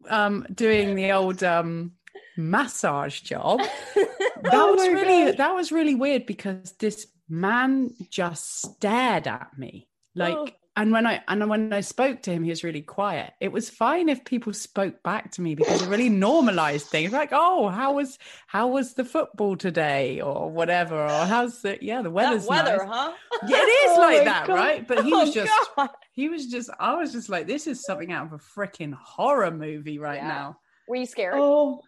[0.10, 1.92] um doing the old um
[2.38, 3.60] massage job
[3.96, 5.38] that Oh was really gosh.
[5.38, 10.48] that was really weird because this man just stared at me like Oh.
[10.80, 13.70] And when i and when i spoke to him he was really quiet it was
[13.70, 17.94] fine if people spoke back to me because it really normalized things like oh how
[17.94, 18.18] was
[18.48, 22.78] how was the football today or whatever or how's the yeah the that weather's weather,
[22.78, 22.90] nice.
[22.90, 23.12] huh?
[23.48, 24.56] yeah, it is Oh like that God.
[24.56, 25.90] right but he was Oh, just God.
[26.14, 29.52] he was just i was just like this is something out of a freaking horror
[29.52, 30.28] movie right Yeah.
[30.28, 31.36] now Were you scared?
[31.38, 31.82] Oh,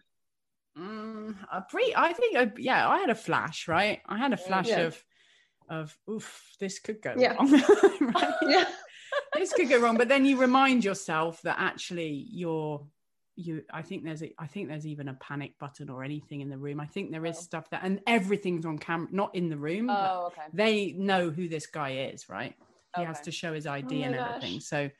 [0.78, 4.00] Mm, a pre, I think, I, yeah, I had a flash, right?
[4.08, 4.86] I had a flash Yeah.
[4.86, 5.04] of,
[5.68, 7.34] of, oof, this could go Yeah.
[7.34, 7.52] wrong.
[8.00, 8.34] right?
[8.48, 8.64] yeah.
[9.34, 12.84] This could go wrong, but then you remind yourself that actually you're,
[13.36, 13.62] you.
[13.72, 16.58] I think there's, a, I think there's even a panic button or anything in the
[16.58, 16.80] room.
[16.80, 17.40] I think there is Oh.
[17.40, 19.88] stuff that, and everything's on camera, not in the room.
[19.90, 20.42] Oh, okay.
[20.52, 22.54] they know who this guy is, right?
[22.96, 24.26] He has to show his ID Oh and gosh.
[24.36, 24.90] everything, so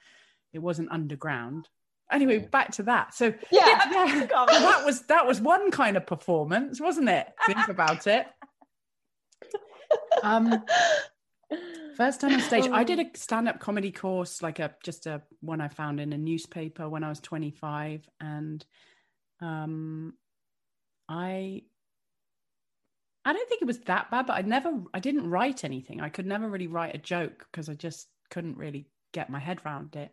[0.55, 1.68] it wasn't underground.
[2.11, 3.12] Anyway, back to that.
[3.14, 3.66] So Yeah.
[3.91, 7.26] yeah, that was that was one kind of performance, wasn't it?
[7.47, 8.26] Think about it.
[10.22, 10.62] Um,
[11.97, 15.61] first time on stage, I did a stand-up comedy course, like a just a one
[15.61, 18.64] I found in a newspaper when I was 25, and
[19.40, 20.14] um,
[21.09, 21.62] I
[23.24, 26.01] I don't think it was that bad, but I never I didn't write anything.
[26.01, 29.61] I could never really write a joke because I just couldn't really get my head
[29.64, 30.12] around it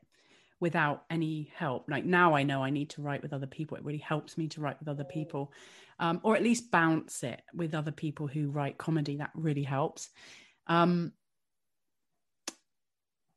[0.60, 1.86] without any help.
[1.90, 3.78] Like now I know I need to write with other people.
[3.78, 5.54] It really helps me to write with other people.
[6.00, 9.18] Um, or at least bounce it with other people who write comedy.
[9.18, 10.10] That really helps.
[10.68, 11.14] Um,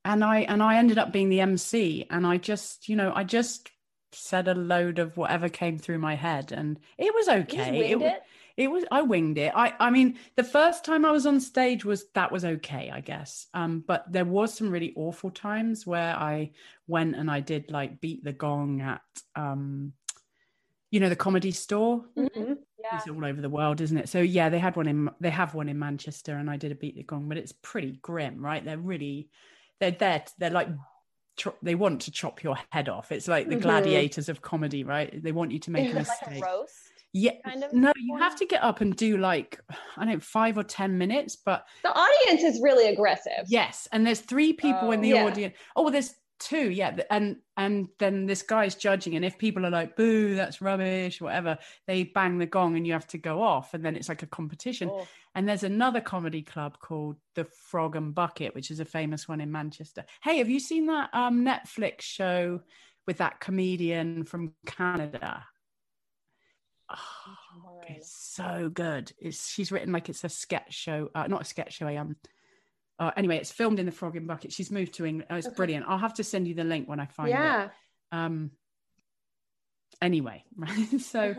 [0.05, 3.25] and I and I ended up being the MC, and I just, you know, I
[3.25, 3.71] just
[4.13, 7.95] said a load of whatever came through my head, and it was okay.
[7.97, 8.23] wa- it?
[8.59, 11.87] it was i winged it i i mean the first time i was on stage
[11.87, 16.15] was that was okay i guess um but there was some really awful times where
[16.15, 16.51] i
[16.87, 19.01] went and i did like beat the gong at
[19.37, 19.95] um
[20.91, 22.59] you know the comedy store Mhm.
[22.79, 22.97] Yeah.
[22.99, 25.55] it's all over the world isn't it so yeah they had one in they have
[25.55, 28.63] one in manchester and i did a beat the gong but it's pretty grim right
[28.63, 29.31] they're really
[29.83, 30.69] they're there they're like
[31.37, 33.63] cho- they want to chop your head off it's like the Mhm.
[33.63, 35.99] gladiators of comedy right they want you to make a.
[35.99, 36.75] It's like mistake a roast.
[37.13, 39.59] yeah kind of no you have to get up and do like
[39.97, 43.45] i don't know five or ten minutes but The audience is really aggressive.
[43.49, 45.03] yes and there's three people in Oh.
[45.03, 45.25] the Yeah.
[45.27, 46.15] audience oh well there's
[46.45, 50.61] two yeah and and then this guy's judging and if people are like boo that's
[50.61, 54.09] rubbish whatever they bang the gong and you have to go off and then it's
[54.09, 55.07] like a competition Oh.
[55.35, 59.41] and there's another comedy club called the frog and bucket which is a famous one
[59.41, 62.61] in manchester hey have you seen that um netflix show
[63.07, 65.45] with that comedian from canada
[66.91, 69.13] Oh, it's so good.
[69.19, 71.87] It's she's written like it's a sketch show, uh, not a sketch show.
[71.89, 72.17] a, Um,
[72.99, 74.53] uh, anyway, it's filmed in the Frog and Bucket.
[74.53, 75.29] She's moved to England.
[75.31, 75.57] Oh, it's Okay.
[75.57, 75.87] brilliant.
[75.89, 77.35] I'll have to send you the link when I find it.
[77.35, 77.69] Yeah.
[78.13, 78.51] Um.
[80.01, 81.01] Anyway, right.
[81.01, 81.35] So,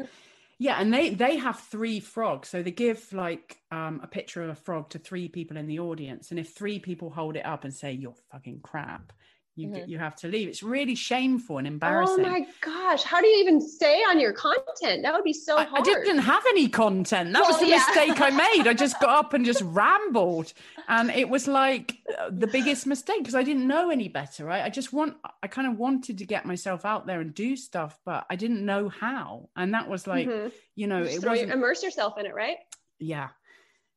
[0.58, 2.50] yeah, and they they have three frogs.
[2.50, 5.80] So they give like um a picture of a frog to three people in the
[5.80, 9.14] audience, and if three people hold it up and say you're fucking crap,
[9.56, 9.88] you Mhm.
[9.88, 10.48] you have to leave.
[10.48, 12.26] It's really shameful and embarrassing.
[12.26, 13.04] Oh my gosh.
[13.04, 15.04] How do you even stay on your content?
[15.04, 17.34] That would be so I, I didn't have any content.
[17.34, 17.78] That was the yeah.
[17.78, 18.68] mistake I made.
[18.68, 20.54] I just got up and just rambled,
[20.88, 24.44] and it was like uh, the biggest mistake because I didn't know any better.
[24.46, 24.64] Right?
[24.64, 28.00] I just want, I kind of wanted to get myself out there and do stuff,
[28.06, 30.52] but I didn't know how, and that was like, Mhm.
[30.76, 31.52] you know, it your- wasn't.
[31.52, 32.58] immerse yourself in it, right?
[33.00, 33.30] yeah,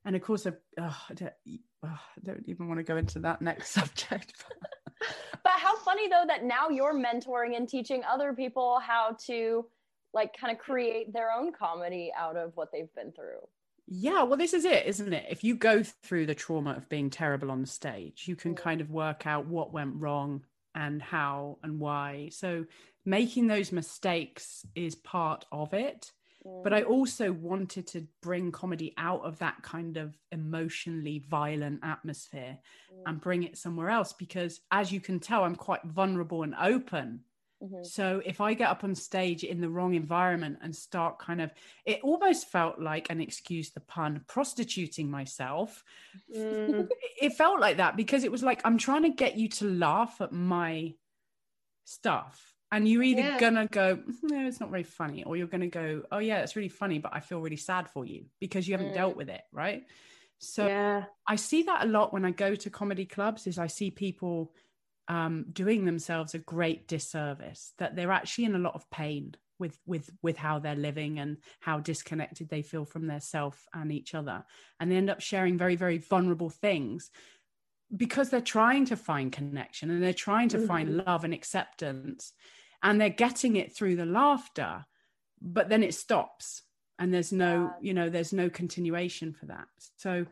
[0.04, 1.32] and of course, I, oh, I, don't,
[1.84, 4.34] oh, I don't even want to go into that next subject.
[4.48, 4.68] But
[5.66, 9.66] how funny though that now you're mentoring and teaching other people how to
[10.14, 13.40] like kind of create their own comedy out of what they've been through.
[13.88, 15.26] Yeah, well, this is it, isn't it?
[15.28, 18.62] If you go through the trauma of being terrible on the stage, you can mm-hmm.
[18.62, 20.42] kind of work out what went wrong
[20.74, 22.30] and how and why.
[22.32, 22.64] So,
[23.04, 26.10] making those mistakes is part of it.
[26.62, 32.58] But I also wanted to bring comedy out of that kind of emotionally violent atmosphere
[33.06, 37.20] and bring it somewhere else because, as you can tell, I'm quite vulnerable and open.
[37.62, 37.84] Mm-hmm.
[37.84, 41.52] So if I get up on stage in the wrong environment and start kind of,
[41.84, 45.82] it almost felt like, and excuse the pun, prostituting myself.
[46.34, 46.88] Mm.
[47.18, 50.20] It felt like that because it was like, I'm trying to get you to laugh
[50.20, 50.92] at my
[51.86, 52.55] stuff.
[52.72, 53.38] And you're either Yeah.
[53.38, 56.68] gonna go, no, it's not very funny, or you're gonna go, oh yeah, it's really
[56.68, 58.94] funny, but I feel really sad for you because you haven't Mm.
[58.94, 59.84] dealt with it, right?
[60.38, 61.04] So yeah.
[61.28, 64.54] I see that a lot when I go to comedy clubs is I see people
[65.08, 69.78] um, doing themselves a great disservice that they're actually in a lot of pain with
[69.86, 74.14] with with how they're living and how disconnected they feel from their self and each
[74.14, 74.44] other
[74.80, 77.10] and they end up sharing very very vulnerable things
[77.94, 82.32] because they're trying to find connection and they're trying to find love and acceptance
[82.82, 84.84] and they're getting it through the laughter
[85.40, 86.62] but then it stops
[86.98, 89.66] and there's no you know there's no continuation for that.
[89.96, 90.26] So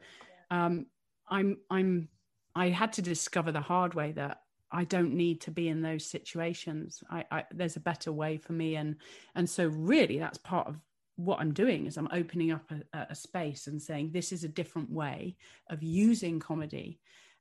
[0.51, 0.87] um
[1.29, 2.09] i'm i'm
[2.55, 6.07] i had to discover the hard way that i don't need to be in those
[6.07, 7.03] situations.
[7.11, 8.97] I, I there's a better way for me and
[9.35, 10.77] and so really that's part of
[11.17, 14.49] what i'm doing is i'm opening up a, a space and saying this is a
[14.49, 15.37] different way
[15.71, 16.99] of using comedy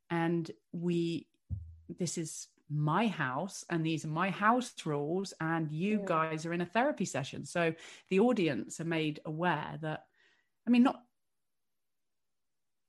[0.10, 1.28] and we
[2.00, 6.06] this is my house and these are my house rules and you Yeah.
[6.06, 7.46] guys are in a therapy session.
[7.46, 7.74] So
[8.10, 10.06] the audience are made aware that
[10.66, 11.04] i mean not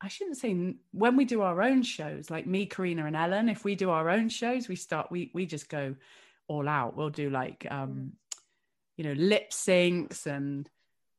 [0.01, 3.65] i shouldn't say when we do our own shows like me karina and ellen if
[3.65, 5.95] we do our own shows we start we we just go
[6.47, 6.97] all out.
[6.97, 8.13] We'll do like um
[8.97, 10.69] you know lip syncs and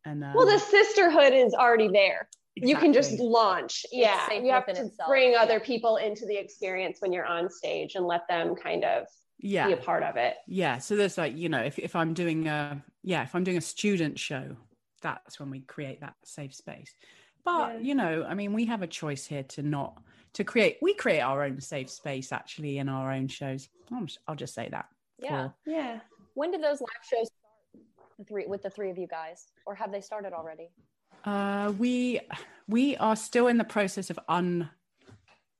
[0.06, 2.28] and um, Well, the sisterhood is already there.
[2.56, 3.28] You can just exactly.
[3.30, 3.86] launch.
[3.92, 4.32] Yeah.
[4.32, 5.10] You have to itself.
[5.10, 9.08] bring other people into the experience when you're on stage and let them kind of
[9.40, 10.38] yeah be a part of it.
[10.48, 13.58] yeah so there's like you know if, if i'm doing a yeah if i'm doing
[13.58, 14.56] a student show
[15.02, 16.96] that's when we create that safe space
[17.44, 17.80] but Yeah.
[17.80, 20.02] you know i mean we have a choice here to not
[20.36, 24.20] to create we create our own safe space actually in our own shows i'll just,
[24.26, 24.86] I'll just say that
[25.20, 25.50] Yeah.
[25.50, 26.00] for- Yeah.
[26.34, 27.45] When did those live shows start?
[28.18, 30.70] The three with the three of you guys, or have they started already?
[31.24, 32.20] uh we
[32.68, 34.70] we are still in the process of un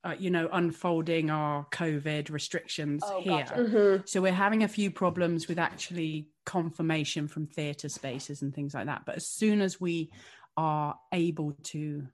[0.04, 3.54] uh, you know unfolding our covid restrictions Oh, here gotcha.
[3.54, 4.08] Mhm.
[4.08, 8.86] So we're having a few problems with actually confirmation from theatre spaces and things like
[8.86, 9.02] that.
[9.06, 10.12] But as soon as we
[10.56, 12.06] are able to,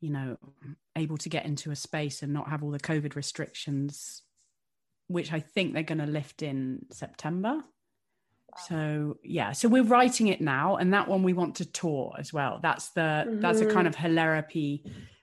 [0.00, 0.38] you know,
[0.96, 4.22] able to get into a space and not have all the COVID restrictions,
[5.08, 7.62] which I think they're going to lift in September.
[8.56, 12.32] So yeah, so we're writing it now, and that one we want to tour as
[12.32, 12.60] well.
[12.62, 14.82] That's the that's a kind of hilarity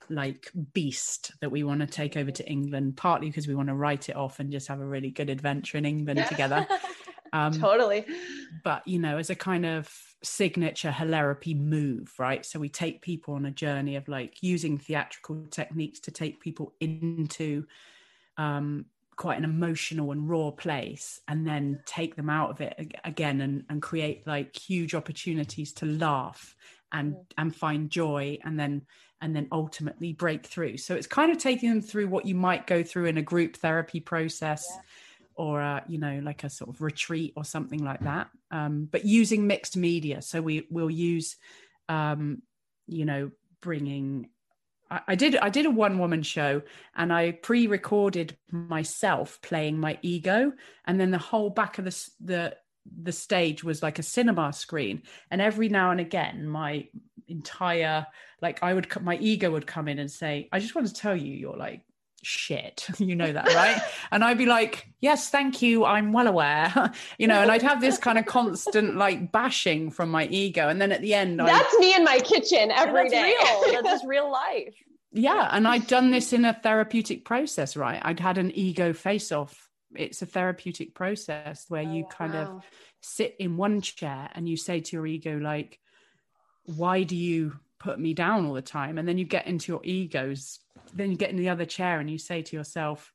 [0.10, 3.76] like beast that we want to take over to England, partly because we want to
[3.76, 6.68] write it off and just have a really good adventure in England together.
[7.34, 8.06] Um, Totally.
[8.64, 9.90] but you know, as a kind of
[10.24, 12.46] signature hilarity move, right?
[12.46, 16.74] So we take people on a journey of like using theatrical techniques to take people
[16.80, 17.66] into
[18.38, 18.86] um,
[19.16, 23.64] quite an emotional and raw place, and then take them out of it again and,
[23.70, 26.56] and create like huge opportunities to laugh
[26.92, 28.84] and and find joy, and then
[29.22, 30.78] and then ultimately break through.
[30.78, 33.58] So it's kind of taking them through what you might go through in a group
[33.58, 34.66] therapy process
[35.36, 38.30] or uh, you know like a sort of retreat or something like that.
[38.50, 40.22] Um, but using mixed media.
[40.22, 41.36] So we will use
[41.88, 42.42] um,
[42.88, 43.32] you know
[43.62, 44.30] bringing
[45.08, 46.62] I, did i did a one woman show
[46.96, 50.52] and i pre-recorded myself playing my ego.
[50.86, 52.58] And then the whole back of the the
[53.04, 55.04] the stage was like a cinema screen.
[55.30, 56.88] And every now and again my
[57.28, 58.06] entire
[58.42, 61.16] like i would my ego would come in and say i just want to tell
[61.16, 61.82] you you're like
[62.24, 62.88] shit.
[63.00, 63.82] You know that right?
[64.12, 65.86] And i'd be like yes thank you.
[65.86, 66.92] I'm well aware.
[67.18, 70.70] You know and i'd have this kind of constant like bashing from my ego.
[70.70, 73.36] And then at the end That's me in my kitchen every That's day.
[73.40, 73.62] real.
[73.74, 74.76] That's just real life.
[75.12, 75.50] yeah.
[75.52, 78.02] And i'd done this in a therapeutic process right?
[78.04, 79.70] I'd had an ego face off.
[79.96, 82.64] It's a therapeutic process where you oh, kind of
[83.02, 85.80] sit in one chair and you say to your ego like
[86.66, 89.82] why do you put me down all the time and then you get into your
[89.84, 90.60] egos
[90.94, 93.12] then you get in the other chair and you say to yourself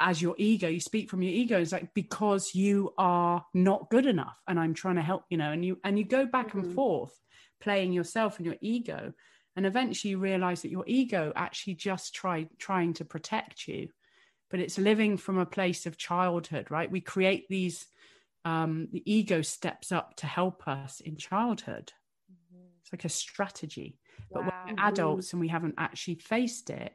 [0.00, 4.06] as your ego you speak from your ego it's like because you are not good
[4.06, 6.64] enough and i'm trying to help you know and you and you go back and
[6.64, 6.74] Mhm.
[6.74, 7.14] forth
[7.60, 9.12] playing yourself and your ego
[9.56, 13.88] and eventually you realize that your ego actually just tried trying to protect you
[14.50, 17.86] but it's living from a place of childhood right we create these
[18.44, 21.92] um, the ego steps up to help us in childhood.
[22.80, 23.98] It's like a strategy.
[24.32, 24.62] But Wow.
[24.66, 26.94] when we're adults and we haven't actually faced it,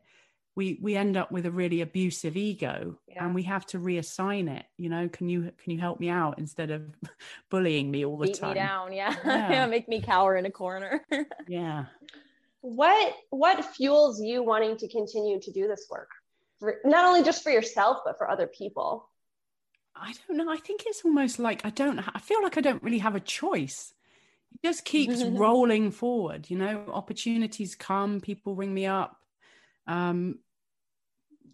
[0.56, 3.26] we we end up with a really abusive ego Yeah.
[3.26, 6.38] and we have to reassign it you know can you can you help me out
[6.38, 6.84] instead of
[7.50, 8.94] bullying me all the Beat time me down.
[8.94, 9.16] Yeah.
[9.26, 9.52] Yeah.
[9.52, 9.66] yeah.
[9.76, 11.04] Make me cower in a corner.
[11.48, 11.86] yeah
[12.62, 16.10] What what fuels you wanting to continue to do this work?
[16.60, 19.10] For, not only just for yourself, but for other people.
[19.96, 20.50] I don't know.
[20.52, 22.00] I think it's almost like I don't.
[22.00, 23.94] I feel like I don't really have a choice.
[24.64, 26.50] It just keeps rolling forward.
[26.50, 29.18] You know, opportunities come, people ring me up.
[29.88, 30.40] Um,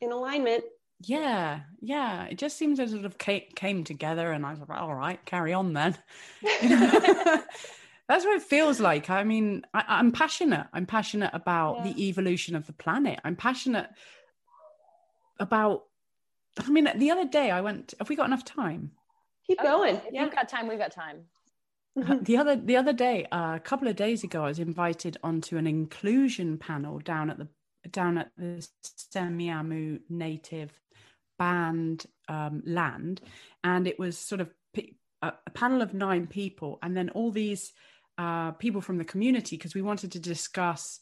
[0.02, 0.64] In alignment.
[1.02, 2.26] yeah, yeah.
[2.26, 5.24] It just seems to sort of came, came together, and I was like, all right,
[5.26, 5.98] carry on then.
[6.62, 9.10] That's what it feels like.
[9.10, 10.68] I mean, I, I'm passionate.
[10.74, 13.20] I'm passionate about the evolution of the planet.
[13.24, 13.90] I'm passionate
[15.40, 15.86] about.
[16.60, 17.94] I mean, the other day I went.
[18.00, 18.92] Have we got enough time?
[19.48, 19.96] Keep going.
[19.96, 20.24] If Yeah.
[20.26, 21.26] you've got time, we've got time.
[22.24, 25.58] The other the other day uh, a couple of days ago i was invited onto
[25.58, 27.48] an inclusion panel down at the
[27.92, 28.68] down at the
[29.14, 30.72] Semiahmoo native
[31.38, 33.22] band um, land.
[33.64, 34.52] And it was sort of
[35.22, 36.80] a panel of nine people.
[36.82, 37.74] And then all these
[38.18, 41.00] uh, people from the community because we wanted to discuss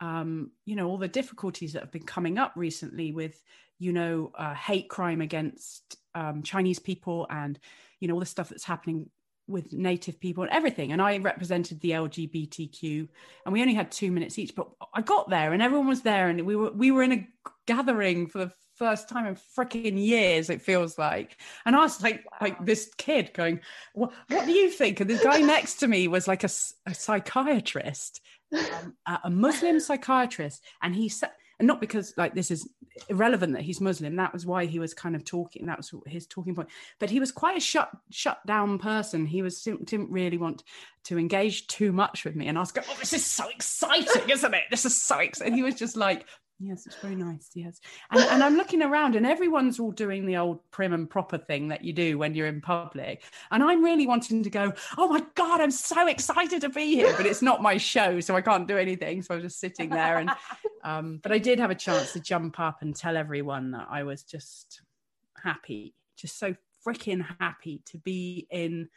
[0.00, 3.42] um, you know all the difficulties that have been coming up recently with
[3.78, 7.58] you know uh, hate crime against um, chinese people and
[7.98, 9.10] you know all the stuff that's happening
[9.50, 10.92] with native people and everything.
[10.92, 13.08] And i represented the lgbtq
[13.44, 16.28] and we only had two minutes each but i got there and everyone was there
[16.28, 17.28] and we were we were in a
[17.66, 21.36] gathering for the first time in freaking years it feels like.
[21.66, 23.60] And i was like like this kid going
[23.92, 25.00] what, what do you think?
[25.00, 26.50] And the guy next to me was like a,
[26.86, 28.20] a psychiatrist
[28.52, 31.30] um, a muslim psychiatrist and he said
[31.60, 32.68] and not because like this is
[33.08, 34.16] irrelevant that he's muslim.
[34.16, 36.70] That was why he was kind of talking that was his talking point.
[36.98, 39.26] But he was quite a shut shut down person.
[39.26, 40.64] He was didn't, really want
[41.04, 44.28] to engage too much with me and i was going oh this is so exciting
[44.28, 44.64] isn't it?
[44.70, 46.26] This is so exciting he was just like
[46.60, 47.80] yes it's very nice yes.
[48.10, 51.68] And, and i'm looking around and everyone's all doing the old prim and proper thing
[51.68, 53.22] that you do when you're in public.
[53.50, 57.14] And i'm really wanting to go oh my god i'm so excited to be here
[57.16, 59.22] but it's not my show so i can't do anything.
[59.22, 60.30] So i'm just sitting there and
[60.84, 64.02] um, but i did have a chance to jump up and tell everyone that i
[64.02, 64.82] was just
[65.42, 66.54] happy just so
[66.86, 68.88] freaking happy to be in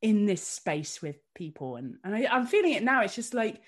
[0.00, 1.76] in this space with people.
[1.76, 3.02] And, and I, i'm feeling it now.
[3.02, 3.60] It's just like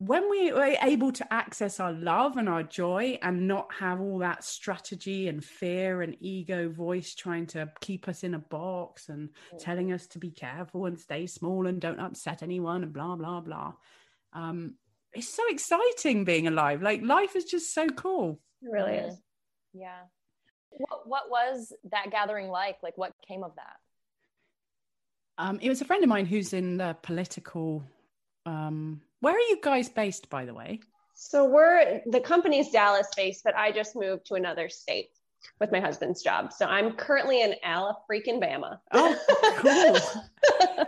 [0.00, 4.18] when we are able to access our love and our joy and not have all
[4.18, 9.30] that strategy and fear and ego voice trying to keep us in a box and
[9.58, 13.40] telling us to be careful and stay small and don't upset anyone and blah blah
[13.40, 13.72] blah
[14.34, 14.74] um
[15.14, 19.14] it's so exciting being alive like life is just so cool It really is.
[19.72, 20.02] Yeah.
[20.70, 22.76] What what was that gathering like?
[22.82, 23.76] Like what came of that?
[25.38, 27.82] um it was a friend of mine who's in the political
[28.46, 30.80] um where are you guys based by the way
[31.14, 35.10] So we're the company's Dallas based, but I just moved to another state
[35.60, 36.52] with my husband's job.
[36.52, 38.78] So I'm currently in Ala freaking Bama.
[38.92, 39.16] oh
[39.58, 40.22] cool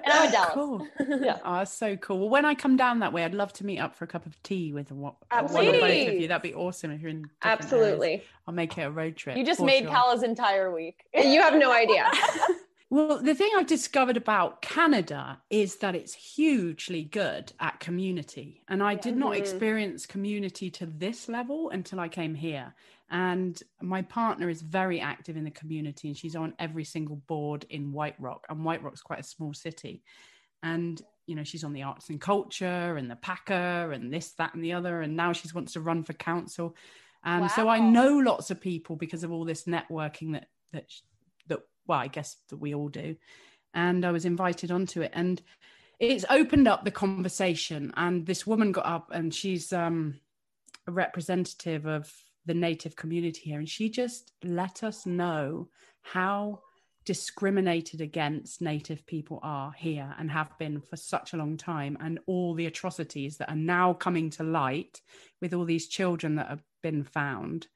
[0.05, 0.55] And I'm in Dallas.
[0.55, 0.87] Cool.
[1.23, 1.39] Yeah.
[1.45, 2.19] Oh, so cool.
[2.21, 4.27] Well, when I come down that way, I'd love to meet up for a cup
[4.27, 6.29] of tea with one, one or both of you.
[6.29, 7.23] That'd be awesome if you're in.
[7.23, 7.61] different areas.
[7.65, 8.23] Absolutely.
[8.47, 9.37] I'll make it a road trip.
[9.37, 9.93] You just made sure.
[9.93, 11.05] Kala's entire week.
[11.15, 12.09] You have no idea.
[12.93, 18.65] Well, the thing I've discovered about Canada is that it's hugely good at community.
[18.67, 19.39] And I did not Mhm.
[19.39, 22.75] experience community to this level until I came here.
[23.09, 27.65] And my partner is very active in the community and she's on every single board
[27.71, 28.45] in White Rock.
[28.49, 30.03] And White Rock's quite a small city.
[30.65, 34.55] And, you know, she's on the arts and culture and the Packer and this, that,
[34.55, 35.01] and the other.
[35.01, 36.75] And now she wants to run for council.
[37.23, 41.10] And so I know lots of people because of all this networking that, that, that,
[41.91, 43.17] well, I guess that we all do.
[43.75, 45.11] And I was invited onto it.
[45.13, 45.43] And
[45.99, 47.93] it's opened up the conversation.
[47.97, 50.21] And this woman got up and she's um,
[50.87, 52.11] a representative of
[52.47, 53.59] the native community here.
[53.59, 55.69] And she just let us know
[56.03, 56.61] how
[57.05, 62.21] discriminated against native people are here and have been for such a long time and
[62.27, 65.01] all the atrocities that are now coming to light
[65.41, 67.67] with all these children that have been found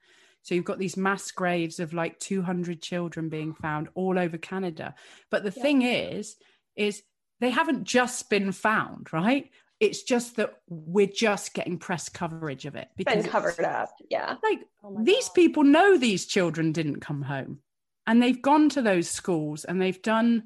[0.45, 4.93] so you've got these mass graves of like 200 children being found all over canada
[5.31, 6.35] but the thing is
[6.75, 7.01] is
[7.41, 9.49] they haven't just been found right
[9.81, 13.89] it's just that we're just getting press coverage of it because Been covered up.
[14.09, 14.35] Yeah.
[14.41, 15.33] like Oh these God.
[15.33, 17.59] people know these children didn't come home
[18.07, 20.43] and they've gone to those schools and they've done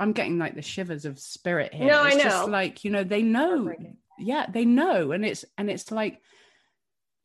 [0.00, 2.52] i'm getting like the shivers of spirit here No, I it's just know.
[2.52, 3.72] like you know they know
[4.18, 6.20] yeah they know and it's and it's like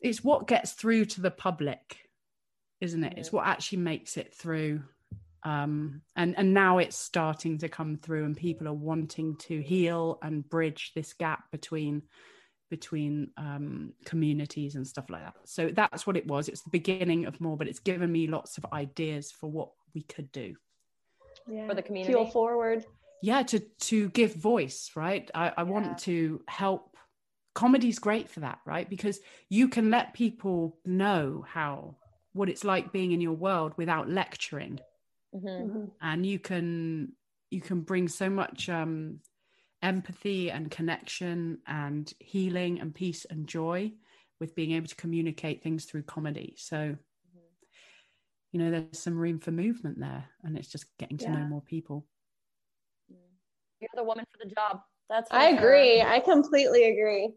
[0.04, 1.98] it's what gets through to the public
[2.82, 4.82] isn't it it's what actually makes it through
[5.46, 10.18] um, and and now it's starting to come through, and people are wanting to heal
[10.22, 12.04] and bridge this gap between
[12.70, 15.36] between um, communities and stuff like that.
[15.44, 16.48] So that's what it was.
[16.48, 20.02] It's the beginning of more, but it's given me lots of ideas for what we
[20.04, 20.56] could do
[21.48, 21.68] yeah.
[21.68, 22.14] for the community.
[22.14, 22.86] Fuel forward.
[23.22, 25.30] Yeah, to to give voice, right?
[25.36, 25.64] I, I Yeah.
[25.64, 26.93] want to help.
[27.56, 28.90] Comedy's great for that, right?
[28.90, 29.20] Because
[29.50, 31.98] you can let people know how
[32.34, 34.80] what it's like being in your world without lecturing,
[35.34, 35.72] Mhm.
[35.72, 35.92] Mhm.
[36.02, 37.16] and you can
[37.52, 39.22] you can bring so much um,
[39.82, 43.94] empathy and connection and healing and peace and joy
[44.40, 46.56] with being able to communicate things through comedy.
[46.58, 46.98] So,
[48.52, 51.62] you know, there's some room for movement there, and it's just getting to know more
[51.62, 52.08] people.
[53.80, 54.82] You're the woman for the job.
[55.10, 56.02] That's I agree.
[56.02, 57.34] I completely agree.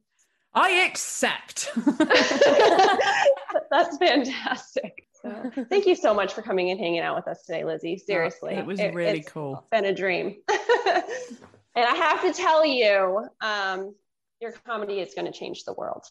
[0.56, 1.70] I accept.
[3.70, 5.06] That's fantastic.
[5.22, 7.98] So, thank you so much for coming and hanging out with us today, Lizzie.
[7.98, 9.66] Seriously, it was really it's cool.
[9.70, 10.36] Been a dream.
[10.48, 13.94] and I have to tell you, um,
[14.40, 16.04] your comedy is going to change the world,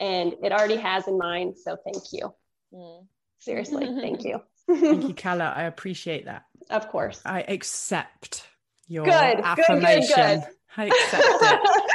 [0.00, 1.54] and it already has in mine.
[1.56, 2.34] So thank you.
[2.72, 3.06] Mm.
[3.38, 4.40] Seriously, thank you.
[4.68, 5.52] Thank you, Kala.
[5.54, 6.44] I appreciate that.
[6.70, 7.20] Of course.
[7.24, 8.44] I accept
[8.88, 10.16] your Good, good, good, affirmation.
[10.16, 10.44] good.
[10.76, 11.90] I accept it.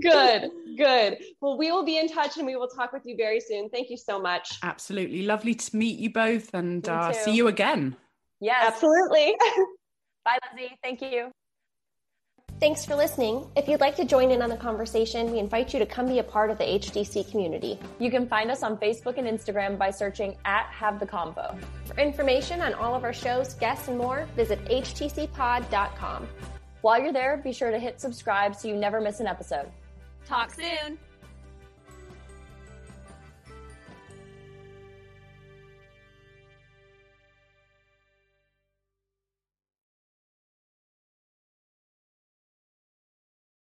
[0.00, 1.18] Good, good.
[1.40, 3.68] Well, we will be in touch and we will talk with you very soon.
[3.70, 4.58] Thank you so much.
[4.62, 7.96] Absolutely lovely to meet you both, and uh, see you again.
[8.40, 8.74] Yes.
[8.74, 9.34] Absolutely.
[10.24, 10.76] Bye, Lizzie.
[10.82, 11.30] Thank you.
[12.60, 13.48] Thanks for listening.
[13.54, 16.18] If you'd like to join in on the conversation, we invite you to come be
[16.18, 17.78] a part of the HTC community.
[18.00, 21.56] You can find us on Facebook and Instagram by searching at Have the Convo.
[21.86, 26.28] For information on all of our shows, guests, and more, visit htcpod.com.
[26.80, 29.70] While you're there, be sure to hit subscribe so you never miss an episode.
[30.28, 30.98] Talk soon.